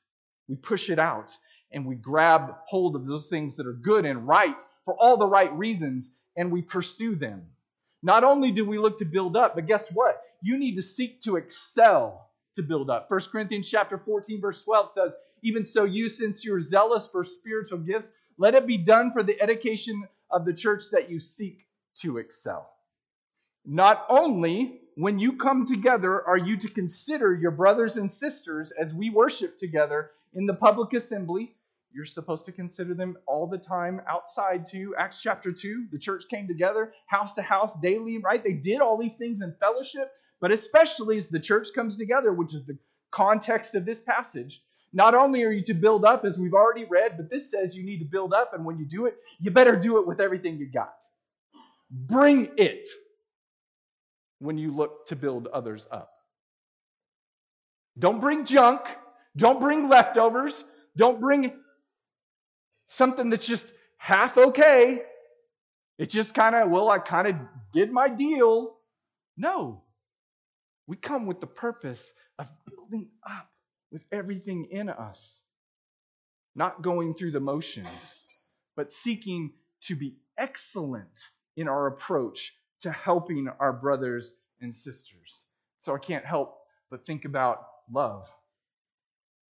We 0.49 0.57
push 0.57 0.91
it 0.91 0.99
out 0.99 1.37
and 1.73 1.87
we 1.87 1.95
grab 1.95 2.55
hold 2.67 2.95
of 2.95 3.07
those 3.07 3.29
things 3.29 3.57
that 3.57 3.67
are 3.67 3.73
good 3.73 4.05
and 4.05 4.29
right 4.29 4.61
for 4.85 4.95
all 4.95 5.17
the 5.17 5.27
right 5.27 5.53
reasons 5.57 6.11
and 6.37 6.53
we 6.53 6.63
pursue 6.63 7.17
them. 7.17 7.43
Not 8.03 8.23
only 8.23 8.53
do 8.53 8.65
we 8.65 8.79
look 8.79 8.99
to 8.99 9.05
build 9.05 9.37
up, 9.37 9.55
but 9.55 9.67
guess 9.67 9.91
what? 9.91 10.23
You 10.43 10.59
need 10.59 10.77
to 10.77 10.83
seek 10.83 11.21
to 11.23 11.37
excel 11.37 12.31
to 12.55 12.63
build 12.63 12.91
up. 12.91 13.11
1 13.11 13.21
Corinthians 13.33 13.69
chapter 13.69 13.99
14 13.99 14.41
verse 14.41 14.63
12 14.63 14.91
says, 14.91 15.17
"Even 15.43 15.65
so 15.65 15.85
you 15.85 16.09
since 16.09 16.45
you're 16.45 16.61
zealous 16.61 17.09
for 17.09 17.25
spiritual 17.25 17.79
gifts, 17.79 18.13
let 18.39 18.55
it 18.55 18.67
be 18.67 18.77
done 18.77 19.13
for 19.13 19.23
the 19.23 19.41
edification 19.41 20.07
of 20.31 20.45
the 20.45 20.53
church 20.53 20.85
that 20.93 21.11
you 21.11 21.19
seek 21.19 21.66
to 22.03 22.19
excel. 22.19 22.71
Not 23.65 24.07
only 24.09 24.81
when 24.95 25.19
you 25.19 25.37
come 25.37 25.67
together 25.67 26.27
are 26.27 26.39
you 26.39 26.57
to 26.57 26.69
consider 26.69 27.35
your 27.35 27.51
brothers 27.51 27.97
and 27.97 28.11
sisters 28.11 28.73
as 28.73 28.95
we 28.95 29.11
worship 29.11 29.57
together 29.59 30.11
in 30.35 30.47
the 30.47 30.55
public 30.55 30.93
assembly, 30.93 31.55
you're 31.93 32.05
supposed 32.05 32.45
to 32.45 32.53
consider 32.53 32.95
them 32.95 33.17
all 33.27 33.47
the 33.47 33.59
time 33.59 34.01
outside 34.09 34.67
too. 34.67 34.95
Acts 34.99 35.23
chapter 35.23 35.51
2, 35.51 35.87
the 35.91 35.99
church 35.99 36.25
came 36.31 36.47
together 36.47 36.93
house 37.07 37.33
to 37.35 37.43
house 37.43 37.75
daily, 37.81 38.19
right? 38.19 38.45
They 38.45 38.53
did 38.53 38.81
all 38.81 38.99
these 38.99 39.17
things 39.17 39.41
in 39.41 39.55
fellowship, 39.59 40.13
but 40.41 40.53
especially 40.53 41.17
as 41.17 41.29
the 41.29 41.41
church 41.41 41.69
comes 41.75 41.97
together, 41.97 42.33
which 42.33 42.55
is 42.55 42.65
the 42.65 42.79
context 43.11 43.75
of 43.75 43.87
this 43.87 44.01
passage, 44.01 44.63
not 44.93 45.15
only 45.15 45.43
are 45.43 45.51
you 45.51 45.63
to 45.65 45.75
build 45.75 46.05
up, 46.05 46.25
as 46.25 46.39
we've 46.39 46.55
already 46.55 46.85
read, 46.85 47.17
but 47.17 47.31
this 47.31 47.51
says 47.51 47.77
you 47.77 47.85
need 47.85 47.99
to 47.99 48.05
build 48.05 48.33
up, 48.33 48.53
and 48.55 48.65
when 48.65 48.79
you 48.79 48.85
do 48.85 49.07
it, 49.07 49.17
you 49.41 49.51
better 49.51 49.77
do 49.77 49.99
it 49.99 50.07
with 50.07 50.21
everything 50.21 50.59
you 50.59 50.67
got. 50.67 51.05
Bring 51.91 52.51
it 52.57 52.89
when 54.39 54.59
you 54.59 54.73
look 54.73 55.07
to 55.07 55.17
build 55.17 55.47
others 55.49 55.87
up. 55.91 56.11
Don't 57.99 58.21
bring 58.21 58.45
junk. 58.45 58.81
Don't 59.37 59.61
bring 59.61 59.89
leftovers. 59.89 60.65
Don't 60.97 61.21
bring 61.21 61.53
something 62.89 63.31
that's 63.31 63.47
just 63.47 63.73
half 63.99 64.37
okay. 64.37 65.03
It's 65.99 66.13
just 66.13 66.35
kind 66.35 66.55
of, 66.55 66.71
well, 66.71 66.91
I 66.91 66.99
kind 66.99 67.29
of 67.29 67.37
did 67.73 67.91
my 67.93 68.09
deal. 68.09 68.77
No. 69.37 69.83
We 70.87 70.97
come 70.97 71.27
with 71.27 71.41
the 71.41 71.47
purpose 71.47 72.13
of 72.39 72.47
building 72.67 73.09
up 73.29 73.49
with 73.91 74.03
everything 74.13 74.67
in 74.71 74.89
us, 74.89 75.43
not 76.55 76.83
going 76.83 77.15
through 77.15 77.33
the 77.33 77.41
motions, 77.41 78.15
but 78.77 78.93
seeking 78.93 79.53
to 79.83 79.97
be 79.97 80.17
excellent 80.39 81.09
in 81.57 81.69
our 81.69 81.87
approach 81.87 82.53
to 82.81 82.91
helping 82.91 83.49
our 83.61 83.73
brothers 83.73 84.35
and 84.61 84.75
sisters. 84.75 85.47
So 85.81 85.95
I 85.95 85.99
can't 85.99 86.25
help 86.25 86.59
but 86.91 87.07
think 87.07 87.25
about 87.25 87.67
love 87.91 88.31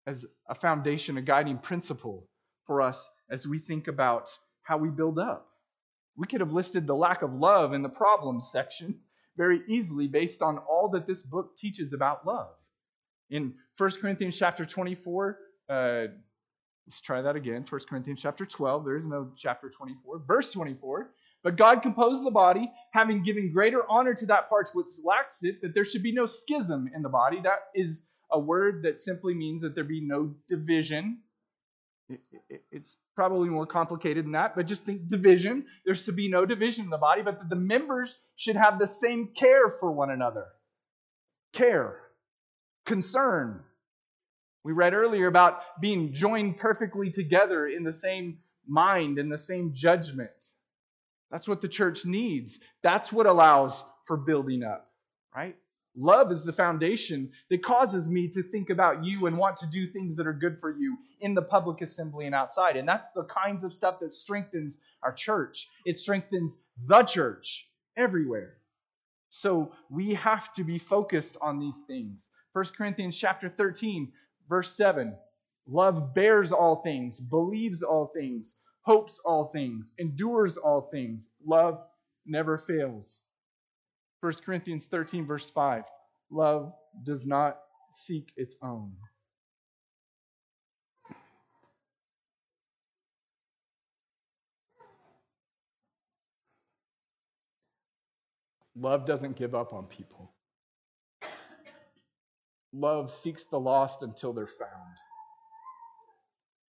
as 0.08 0.26
a 0.50 0.56
foundation, 0.56 1.18
a 1.18 1.22
guiding 1.22 1.58
principle 1.58 2.28
for 2.65 2.82
us 2.82 3.10
as 3.30 3.48
we 3.48 3.60
think 3.60 3.88
about 3.88 4.30
how 4.63 4.78
we 4.78 4.89
build 4.89 5.20
up. 5.20 5.48
We 6.18 6.28
could 6.28 6.41
have 6.41 6.54
listed 6.54 6.88
the 6.88 6.96
lack 6.96 7.22
of 7.22 7.34
love 7.34 7.74
in 7.74 7.82
the 7.82 7.89
problems 7.89 8.50
section 8.52 9.00
very 9.38 9.62
easily 9.68 10.08
based 10.08 10.41
on 10.41 10.58
all 10.60 10.89
that 10.89 11.08
this 11.08 11.22
book 11.22 11.58
teaches 11.58 11.94
about 11.94 12.26
love. 12.26 12.54
In 13.30 13.54
1 13.78 13.91
Corinthians 14.00 14.38
chapter 14.38 14.65
24, 14.65 15.38
uh, 15.68 16.06
let's 16.88 17.02
try 17.02 17.22
that 17.22 17.36
again. 17.36 17.65
1 17.68 17.82
Corinthians 17.89 18.22
chapter 18.22 18.46
12, 18.46 18.86
there 18.86 18.98
is 18.98 19.08
no 19.08 19.32
chapter 19.38 19.70
24. 19.70 20.20
Verse 20.26 20.52
24, 20.52 21.12
but 21.45 21.58
God 21.58 21.84
composed 21.84 22.25
the 22.25 22.31
body, 22.31 22.71
having 22.89 23.21
given 23.21 23.53
greater 23.53 23.84
honor 23.88 24.15
to 24.15 24.25
that 24.25 24.49
part 24.49 24.67
which 24.73 24.88
lacks 25.03 25.43
it, 25.43 25.62
that 25.62 25.75
there 25.75 25.86
should 25.86 26.01
be 26.01 26.12
no 26.12 26.25
schism 26.25 26.89
in 26.91 27.03
the 27.03 27.10
body. 27.10 27.39
That 27.43 27.67
is 27.75 28.01
a 28.31 28.39
word 28.39 28.81
that 28.81 28.99
simply 28.99 29.36
means 29.36 29.62
that 29.62 29.75
there 29.75 29.84
be 29.84 30.01
no 30.01 30.34
division. 30.47 31.19
It's 32.71 32.97
probably 33.13 33.49
more 33.49 33.67
complicated 33.67 34.25
than 34.25 34.31
that, 34.31 34.55
but 34.55 34.65
just 34.65 34.86
think 34.86 35.08
division. 35.08 35.67
There's 35.86 36.05
to 36.05 36.13
be 36.13 36.31
no 36.31 36.47
division 36.47 36.86
in 36.86 36.89
the 36.89 36.97
body, 36.97 37.21
but 37.21 37.38
that 37.38 37.49
the 37.49 37.55
members 37.55 38.15
should 38.36 38.55
have 38.55 38.79
the 38.79 38.88
same 38.88 39.27
care 39.27 39.69
for 39.79 39.91
one 39.91 40.10
another. 40.10 40.47
Care, 41.53 41.99
concern. 42.88 43.62
We 44.63 44.73
read 44.73 44.95
earlier 44.95 45.27
about 45.27 45.60
being 45.79 46.12
joined 46.12 46.58
perfectly 46.58 47.12
together 47.12 47.67
in 47.67 47.84
the 47.84 47.93
same 47.93 48.39
mind, 48.67 49.19
in 49.19 49.29
the 49.29 49.38
same 49.38 49.73
judgment. 49.75 50.31
That's 51.36 51.50
what 51.50 51.60
the 51.60 51.67
church 51.67 52.06
needs. 52.06 52.60
That's 52.82 53.12
what 53.12 53.26
allows 53.26 53.84
for 54.06 54.15
building 54.15 54.63
up, 54.63 54.89
right? 55.36 55.58
Love 55.93 56.32
is 56.32 56.45
the 56.45 56.54
foundation 56.54 57.30
that 57.50 57.62
causes 57.62 58.08
me 58.08 58.30
to 58.30 58.41
think 58.41 58.69
about 58.69 59.04
you 59.04 59.26
and 59.28 59.38
want 59.38 59.58
to 59.58 59.67
do 59.67 59.86
things 59.86 60.15
that 60.15 60.28
are 60.28 60.34
good 60.34 60.58
for 60.62 60.71
you 60.71 60.95
in 61.19 61.34
the 61.34 61.41
public 61.41 61.82
assembly 61.82 62.26
and 62.26 62.34
outside. 62.34 62.78
And 62.78 62.88
that's 62.88 63.12
the 63.12 63.26
kinds 63.26 63.65
of 63.65 63.74
stuff 63.74 64.00
that 64.00 64.13
strengthens 64.13 64.78
our 65.04 65.12
church. 65.12 65.67
It 65.84 65.98
strengthens 65.98 66.58
the 66.88 67.04
church 67.04 67.67
everywhere. 67.98 68.56
So 69.28 69.74
we 69.89 70.13
have 70.13 70.54
to 70.54 70.63
be 70.63 70.80
focused 70.80 71.36
on 71.41 71.60
these 71.60 71.82
things. 71.86 72.30
1 72.54 72.63
Corinthians 72.78 73.17
chapter 73.17 73.50
13, 73.50 74.10
verse 74.48 74.71
7. 74.71 75.13
Love 75.67 76.13
bears 76.13 76.54
all 76.54 76.78
things, 76.78 77.19
believes 77.19 77.84
all 77.84 78.13
things, 78.15 78.56
hopes 78.86 79.19
all 79.26 79.45
things, 79.45 79.91
endures 79.98 80.58
all 80.58 80.82
things. 80.82 81.30
Love 81.45 81.82
never 82.26 82.58
fails. 82.58 83.21
1 84.21 84.34
Corinthians 84.45 84.86
13, 84.86 85.26
verse 85.26 85.50
5 85.50 85.84
Love 86.32 86.74
does 87.04 87.28
not 87.28 87.60
seek 87.93 88.32
its 88.38 88.56
own. 88.62 88.91
Love 98.78 99.06
doesn't 99.06 99.38
give 99.38 99.56
up 99.56 99.74
on 99.74 99.86
people. 99.86 100.32
Love 102.74 103.10
seeks 103.10 103.45
the 103.45 103.60
lost 103.60 104.04
until 104.04 104.34
they're 104.34 104.48
found. 104.48 104.98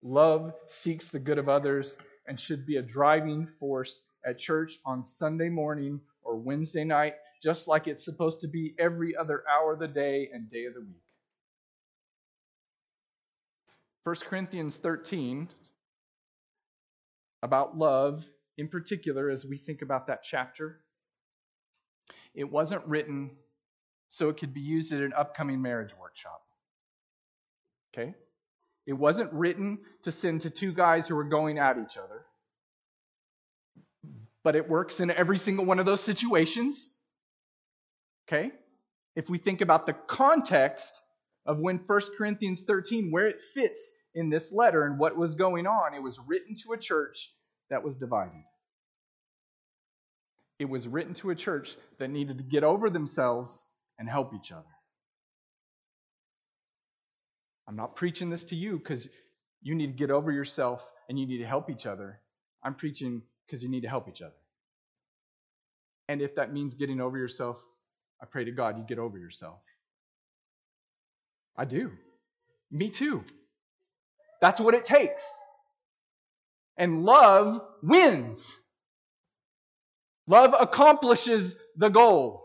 Love 0.06 0.54
seeks 0.68 1.10
the 1.10 1.18
good 1.18 1.40
of 1.40 1.50
others 1.50 1.98
and 2.28 2.40
should 2.40 2.64
be 2.64 2.78
a 2.78 2.82
driving 2.82 3.48
force 3.60 4.04
at 4.24 4.38
church 4.38 4.78
on 4.86 5.04
Sunday 5.04 5.50
morning 5.50 6.00
or 6.22 6.36
Wednesday 6.36 6.84
night 6.84 7.16
just 7.42 7.68
like 7.68 7.88
it's 7.88 8.06
supposed 8.06 8.40
to 8.40 8.48
be 8.48 8.76
every 8.78 9.16
other 9.16 9.44
hour 9.52 9.74
of 9.74 9.80
the 9.80 9.88
day 9.88 10.30
and 10.32 10.48
day 10.48 10.66
of 10.66 10.76
the 10.76 10.82
week. 10.82 11.02
1 14.04 14.16
Corinthians 14.30 14.76
13, 14.78 15.50
about 17.42 17.76
love 17.76 18.24
in 18.60 18.68
particular, 18.68 19.32
as 19.32 19.44
we 19.44 19.58
think 19.58 19.82
about 19.82 20.06
that 20.06 20.22
chapter, 20.24 20.82
it 22.36 22.44
wasn't 22.44 22.86
written 22.86 23.32
so 24.10 24.30
it 24.30 24.38
could 24.38 24.54
be 24.54 24.62
used 24.62 24.94
at 24.94 25.02
an 25.02 25.14
upcoming 25.18 25.60
marriage 25.60 25.94
workshop. 26.00 26.44
Okay? 27.92 28.14
It 28.86 28.94
wasn't 28.94 29.34
written 29.34 29.80
to 30.04 30.12
send 30.12 30.42
to 30.42 30.50
two 30.50 30.74
guys 30.74 31.08
who 31.08 31.18
are 31.18 31.24
going 31.24 31.58
at 31.58 31.78
each 31.78 31.98
other. 31.98 32.26
But 34.44 34.56
it 34.56 34.70
works 34.70 35.00
in 35.00 35.10
every 35.10 35.40
single 35.40 35.66
one 35.66 35.80
of 35.80 35.86
those 35.86 36.02
situations. 36.02 36.90
Okay? 38.28 38.52
If 39.16 39.30
we 39.30 39.38
think 39.38 39.62
about 39.62 39.86
the 39.86 39.94
context 39.94 41.02
of 41.46 41.58
when 41.60 41.80
1 41.86 42.02
Corinthians 42.18 42.64
13, 42.64 43.12
where 43.12 43.28
it 43.28 43.42
fits 43.54 43.92
in 44.14 44.30
this 44.30 44.52
letter 44.52 44.86
and 44.86 45.00
what 45.00 45.18
was 45.18 45.36
going 45.36 45.68
on, 45.68 45.94
it 45.96 46.02
was 46.02 46.20
written 46.28 46.54
to 46.64 46.74
a 46.74 46.78
church 46.78 47.32
that 47.70 47.84
was 47.84 47.98
divided. 47.98 48.44
It 50.60 50.70
was 50.70 50.88
written 50.88 51.14
to 51.16 51.32
a 51.32 51.36
church 51.36 51.76
that 51.98 52.10
needed 52.10 52.38
to 52.38 52.44
get 52.44 52.64
over 52.64 52.90
themselves 52.90 53.64
and 53.98 54.08
help 54.08 54.34
each 54.34 54.52
other. 54.52 54.64
I'm 57.68 57.76
not 57.76 57.96
preaching 57.96 58.30
this 58.30 58.44
to 58.46 58.56
you 58.56 58.78
because 58.78 59.08
you 59.62 59.76
need 59.76 59.88
to 59.88 59.94
get 59.94 60.12
over 60.12 60.32
yourself 60.32 60.86
and 61.10 61.20
you 61.20 61.26
need 61.26 61.40
to 61.40 61.48
help 61.48 61.70
each 61.70 61.86
other. 61.86 62.20
I'm 62.64 62.76
preaching 62.76 63.22
because 63.46 63.64
you 63.64 63.70
need 63.70 63.82
to 63.82 63.90
help 63.90 64.08
each 64.08 64.22
other. 64.22 64.36
And 66.08 66.22
if 66.22 66.36
that 66.36 66.54
means 66.54 66.76
getting 66.76 67.02
over 67.02 67.18
yourself, 67.18 67.58
I 68.22 68.26
pray 68.26 68.46
to 68.46 68.52
God 68.52 68.78
you 68.78 68.84
get 68.88 69.00
over 69.00 69.18
yourself. 69.18 69.60
I 71.58 71.66
do. 71.66 71.92
Me 72.72 72.90
too. 72.90 73.24
That's 74.42 74.60
what 74.60 74.76
it 74.76 74.86
takes. 74.86 75.26
And 76.78 77.04
love 77.04 77.62
wins. 77.82 78.46
Love 80.28 80.56
accomplishes 80.60 81.56
the 81.78 81.90
goal. 81.90 82.44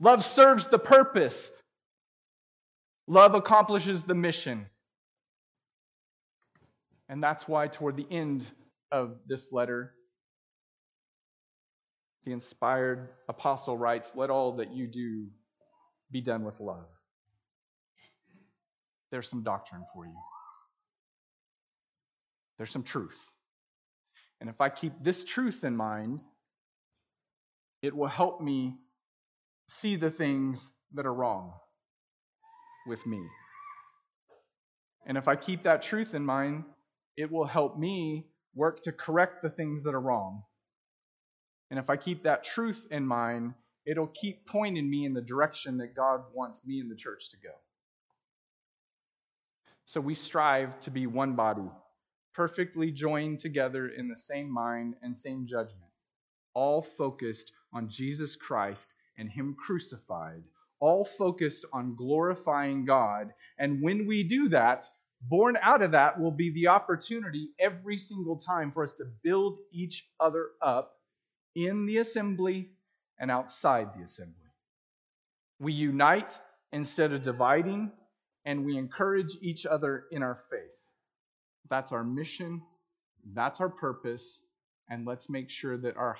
Love 0.00 0.24
serves 0.24 0.66
the 0.68 0.78
purpose. 0.78 1.50
Love 3.12 3.34
accomplishes 3.34 4.04
the 4.04 4.14
mission. 4.14 4.64
And 7.10 7.22
that's 7.22 7.46
why, 7.46 7.68
toward 7.68 7.98
the 7.98 8.06
end 8.10 8.46
of 8.90 9.18
this 9.26 9.52
letter, 9.52 9.92
the 12.24 12.32
inspired 12.32 13.10
apostle 13.28 13.76
writes, 13.76 14.12
Let 14.14 14.30
all 14.30 14.52
that 14.52 14.72
you 14.72 14.86
do 14.86 15.26
be 16.10 16.22
done 16.22 16.42
with 16.42 16.58
love. 16.58 16.86
There's 19.10 19.28
some 19.28 19.42
doctrine 19.42 19.84
for 19.92 20.06
you, 20.06 20.16
there's 22.56 22.70
some 22.70 22.82
truth. 22.82 23.30
And 24.40 24.48
if 24.48 24.58
I 24.62 24.70
keep 24.70 24.94
this 25.02 25.22
truth 25.22 25.64
in 25.64 25.76
mind, 25.76 26.22
it 27.82 27.94
will 27.94 28.08
help 28.08 28.40
me 28.40 28.78
see 29.68 29.96
the 29.96 30.10
things 30.10 30.66
that 30.94 31.04
are 31.04 31.12
wrong 31.12 31.52
with 32.86 33.04
me. 33.06 33.22
And 35.06 35.18
if 35.18 35.28
I 35.28 35.36
keep 35.36 35.64
that 35.64 35.82
truth 35.82 36.14
in 36.14 36.24
mind, 36.24 36.64
it 37.16 37.30
will 37.30 37.46
help 37.46 37.78
me 37.78 38.26
work 38.54 38.82
to 38.82 38.92
correct 38.92 39.42
the 39.42 39.50
things 39.50 39.84
that 39.84 39.94
are 39.94 40.00
wrong 40.00 40.42
and 41.72 41.78
if 41.78 41.88
I 41.88 41.96
keep 41.96 42.24
that 42.24 42.44
truth 42.44 42.86
in 42.90 43.06
mind, 43.06 43.54
it'll 43.86 44.08
keep 44.08 44.46
pointing 44.46 44.90
me 44.90 45.06
in 45.06 45.14
the 45.14 45.22
direction 45.22 45.78
that 45.78 45.96
God 45.96 46.20
wants 46.34 46.60
me 46.66 46.80
and 46.80 46.90
the 46.90 46.94
church 46.94 47.30
to 47.30 47.38
go. 47.38 47.54
So 49.86 49.98
we 49.98 50.14
strive 50.14 50.78
to 50.80 50.90
be 50.90 51.06
one 51.06 51.34
body, 51.34 51.70
perfectly 52.34 52.90
joined 52.90 53.40
together 53.40 53.88
in 53.88 54.06
the 54.06 54.18
same 54.18 54.50
mind 54.52 54.96
and 55.00 55.16
same 55.16 55.46
judgment, 55.46 55.90
all 56.52 56.82
focused 56.82 57.52
on 57.72 57.88
Jesus 57.88 58.36
Christ 58.36 58.92
and 59.16 59.30
Him 59.30 59.56
crucified, 59.58 60.42
all 60.82 61.04
focused 61.04 61.64
on 61.72 61.94
glorifying 61.94 62.84
God. 62.84 63.32
And 63.56 63.80
when 63.80 64.04
we 64.04 64.24
do 64.24 64.48
that, 64.48 64.84
born 65.28 65.56
out 65.62 65.80
of 65.80 65.92
that 65.92 66.20
will 66.20 66.32
be 66.32 66.50
the 66.50 66.66
opportunity 66.66 67.50
every 67.60 67.98
single 67.98 68.36
time 68.36 68.72
for 68.72 68.82
us 68.82 68.94
to 68.94 69.04
build 69.22 69.58
each 69.72 70.04
other 70.18 70.48
up 70.60 70.96
in 71.54 71.86
the 71.86 71.98
assembly 71.98 72.70
and 73.20 73.30
outside 73.30 73.94
the 73.94 74.02
assembly. 74.02 74.34
We 75.60 75.72
unite 75.72 76.36
instead 76.72 77.12
of 77.12 77.22
dividing, 77.22 77.92
and 78.44 78.64
we 78.64 78.76
encourage 78.76 79.36
each 79.40 79.64
other 79.66 80.06
in 80.10 80.24
our 80.24 80.34
faith. 80.50 80.62
That's 81.70 81.92
our 81.92 82.02
mission, 82.02 82.60
that's 83.32 83.60
our 83.60 83.68
purpose, 83.68 84.40
and 84.90 85.06
let's 85.06 85.30
make 85.30 85.48
sure 85.48 85.78
that 85.78 85.96
our 85.96 86.16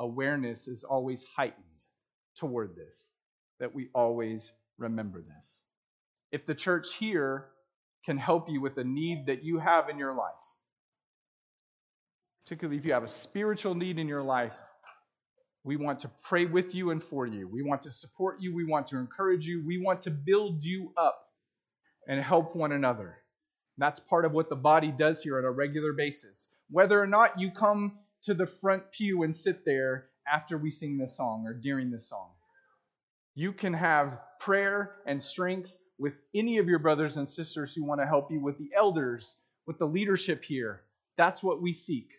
awareness 0.00 0.68
is 0.68 0.84
always 0.84 1.22
heightened 1.36 1.64
toward 2.34 2.74
this, 2.74 3.10
that 3.60 3.74
we 3.74 3.88
always 3.94 4.50
remember 4.78 5.22
this. 5.22 5.62
If 6.32 6.46
the 6.46 6.54
church 6.54 6.94
here 6.94 7.46
can 8.04 8.18
help 8.18 8.48
you 8.48 8.60
with 8.60 8.78
a 8.78 8.84
need 8.84 9.26
that 9.26 9.44
you 9.44 9.58
have 9.58 9.88
in 9.88 9.98
your 9.98 10.14
life, 10.14 10.32
particularly 12.42 12.78
if 12.78 12.84
you 12.84 12.92
have 12.92 13.04
a 13.04 13.08
spiritual 13.08 13.74
need 13.74 13.98
in 13.98 14.08
your 14.08 14.22
life, 14.22 14.56
we 15.64 15.76
want 15.76 15.98
to 16.00 16.10
pray 16.22 16.46
with 16.46 16.74
you 16.76 16.90
and 16.90 17.02
for 17.02 17.26
you. 17.26 17.48
We 17.48 17.62
want 17.62 17.82
to 17.82 17.90
support 17.90 18.40
you. 18.40 18.54
We 18.54 18.64
want 18.64 18.86
to 18.88 18.98
encourage 18.98 19.46
you. 19.46 19.64
We 19.66 19.82
want 19.82 20.02
to 20.02 20.12
build 20.12 20.64
you 20.64 20.92
up 20.96 21.26
and 22.06 22.22
help 22.22 22.54
one 22.54 22.70
another. 22.70 23.16
That's 23.76 23.98
part 23.98 24.24
of 24.24 24.32
what 24.32 24.48
the 24.48 24.56
body 24.56 24.92
does 24.92 25.22
here 25.22 25.38
on 25.38 25.44
a 25.44 25.50
regular 25.50 25.92
basis. 25.92 26.48
Whether 26.70 27.02
or 27.02 27.06
not 27.08 27.40
you 27.40 27.50
come 27.50 27.98
to 28.22 28.34
the 28.34 28.46
front 28.46 28.92
pew 28.92 29.24
and 29.24 29.34
sit 29.34 29.64
there 29.64 30.06
after 30.32 30.56
we 30.56 30.70
sing 30.70 30.98
this 30.98 31.16
song 31.16 31.44
or 31.46 31.52
during 31.52 31.90
this 31.90 32.08
song, 32.08 32.30
you 33.36 33.54
can 33.54 33.74
have 33.74 34.20
prayer 34.40 34.96
and 35.06 35.22
strength 35.22 35.76
with 35.98 36.22
any 36.34 36.58
of 36.58 36.68
your 36.68 36.80
brothers 36.80 37.18
and 37.18 37.30
sisters 37.30 37.74
who 37.74 37.84
want 37.84 38.02
to 38.02 38.08
help 38.08 38.32
you, 38.32 38.40
with 38.42 38.58
the 38.58 38.70
elders, 38.76 39.36
with 39.66 39.78
the 39.78 39.86
leadership 39.86 40.44
here. 40.44 40.82
That's 41.18 41.42
what 41.42 41.62
we 41.62 41.74
seek. 41.74 42.10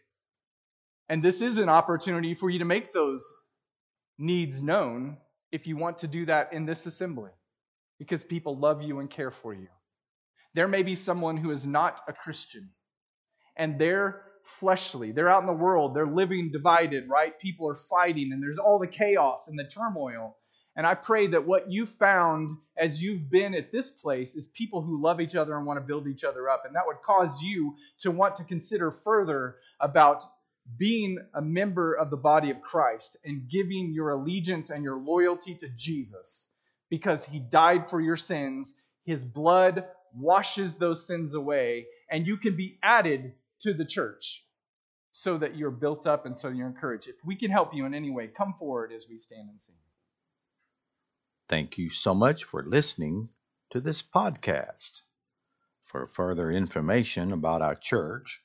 And 1.10 1.24
this 1.24 1.42
is 1.42 1.60
an 1.60 1.70
opportunity 1.70 2.36
for 2.36 2.50
you 2.50 2.60
to 2.60 2.66
make 2.66 2.94
those 2.94 3.26
needs 4.20 4.62
known 4.62 5.18
if 5.52 5.68
you 5.68 5.78
want 5.78 6.00
to 6.00 6.08
do 6.08 6.26
that 6.28 6.54
in 6.54 6.66
this 6.66 6.86
assembly. 6.88 7.32
because 8.00 8.24
people 8.24 8.58
love 8.58 8.82
you 8.82 9.00
and 9.00 9.10
care 9.10 9.32
for 9.32 9.54
you. 9.54 9.68
There 10.56 10.68
may 10.68 10.84
be 10.84 10.96
someone 10.96 11.38
who 11.38 11.52
is 11.52 11.66
not 11.68 12.02
a 12.08 12.14
Christian 12.14 12.72
and 13.58 13.80
they're 13.80 14.24
fleshly. 14.60 15.12
They're 15.12 15.30
out 15.30 15.42
in 15.42 15.48
the 15.48 15.54
world, 15.54 15.96
they're 15.96 16.08
living 16.08 16.52
divided, 16.52 17.06
right? 17.10 17.40
People 17.40 17.70
are 17.70 17.76
fighting 17.78 18.32
and 18.34 18.44
there's 18.44 18.60
all 18.60 18.80
the 18.80 18.88
chaos 18.88 19.48
and 19.50 19.60
the 19.60 19.66
turmoil. 19.66 20.38
And 20.78 20.86
I 20.86 20.94
pray 20.94 21.26
that 21.28 21.48
what 21.48 21.72
you 21.72 21.88
found 21.88 22.52
as 22.78 23.02
you've 23.02 23.32
been 23.32 23.56
at 23.56 23.72
this 23.72 23.90
place 23.90 24.36
is 24.36 24.48
people 24.50 24.84
who 24.84 25.02
love 25.02 25.20
each 25.20 25.36
other 25.36 25.58
and 25.58 25.66
want 25.66 25.80
to 25.80 25.86
build 25.86 26.08
each 26.08 26.24
other 26.24 26.50
up. 26.50 26.66
And 26.66 26.76
that 26.76 26.86
would 26.86 27.02
cause 27.02 27.42
you 27.42 27.76
to 28.02 28.12
want 28.12 28.36
to 28.36 28.44
consider 28.44 28.92
further 28.92 29.56
about 29.80 30.24
being 30.78 31.18
a 31.34 31.42
member 31.42 31.94
of 31.94 32.12
the 32.12 32.18
body 32.18 32.52
of 32.52 32.62
Christ 32.62 33.18
and 33.26 33.50
giving 33.50 33.92
your 33.92 34.12
allegiance 34.12 34.70
and 34.70 34.84
your 34.84 34.98
loyalty 34.98 35.56
to 35.56 35.70
Jesus 35.70 36.48
because 36.90 37.26
he 37.26 37.40
died 37.40 37.90
for 37.90 38.00
your 38.00 38.18
sins. 38.18 38.72
His 39.04 39.24
blood 39.24 39.86
washes 40.14 40.78
those 40.78 41.08
sins 41.08 41.34
away, 41.34 41.88
and 42.12 42.28
you 42.28 42.38
can 42.38 42.56
be 42.56 42.78
added 42.84 43.34
to 43.62 43.74
the 43.74 43.86
church 43.86 44.44
so 45.12 45.40
that 45.40 45.56
you're 45.56 45.72
built 45.72 46.06
up 46.06 46.28
and 46.28 46.38
so 46.38 46.50
you're 46.50 46.68
encouraged. 46.68 47.08
If 47.08 47.16
we 47.26 47.36
can 47.36 47.50
help 47.50 47.74
you 47.74 47.86
in 47.86 47.96
any 47.96 48.12
way, 48.12 48.28
come 48.28 48.54
forward 48.60 48.92
as 48.92 49.08
we 49.10 49.18
stand 49.18 49.50
and 49.50 49.60
sing. 49.60 49.76
Thank 51.50 51.78
you 51.78 51.90
so 51.90 52.14
much 52.14 52.44
for 52.44 52.64
listening 52.64 53.30
to 53.70 53.80
this 53.80 54.04
podcast. 54.04 55.02
For 55.86 56.08
further 56.08 56.52
information 56.52 57.32
about 57.32 57.62
our 57.62 57.76
church, 57.76 58.44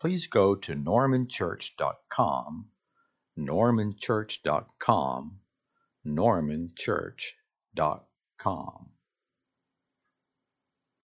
please 0.00 0.26
go 0.26 0.56
to 0.56 0.74
normanchurch.com, 0.74 2.68
normanchurch.com, 3.38 5.40
normanchurch.com. 6.06 8.91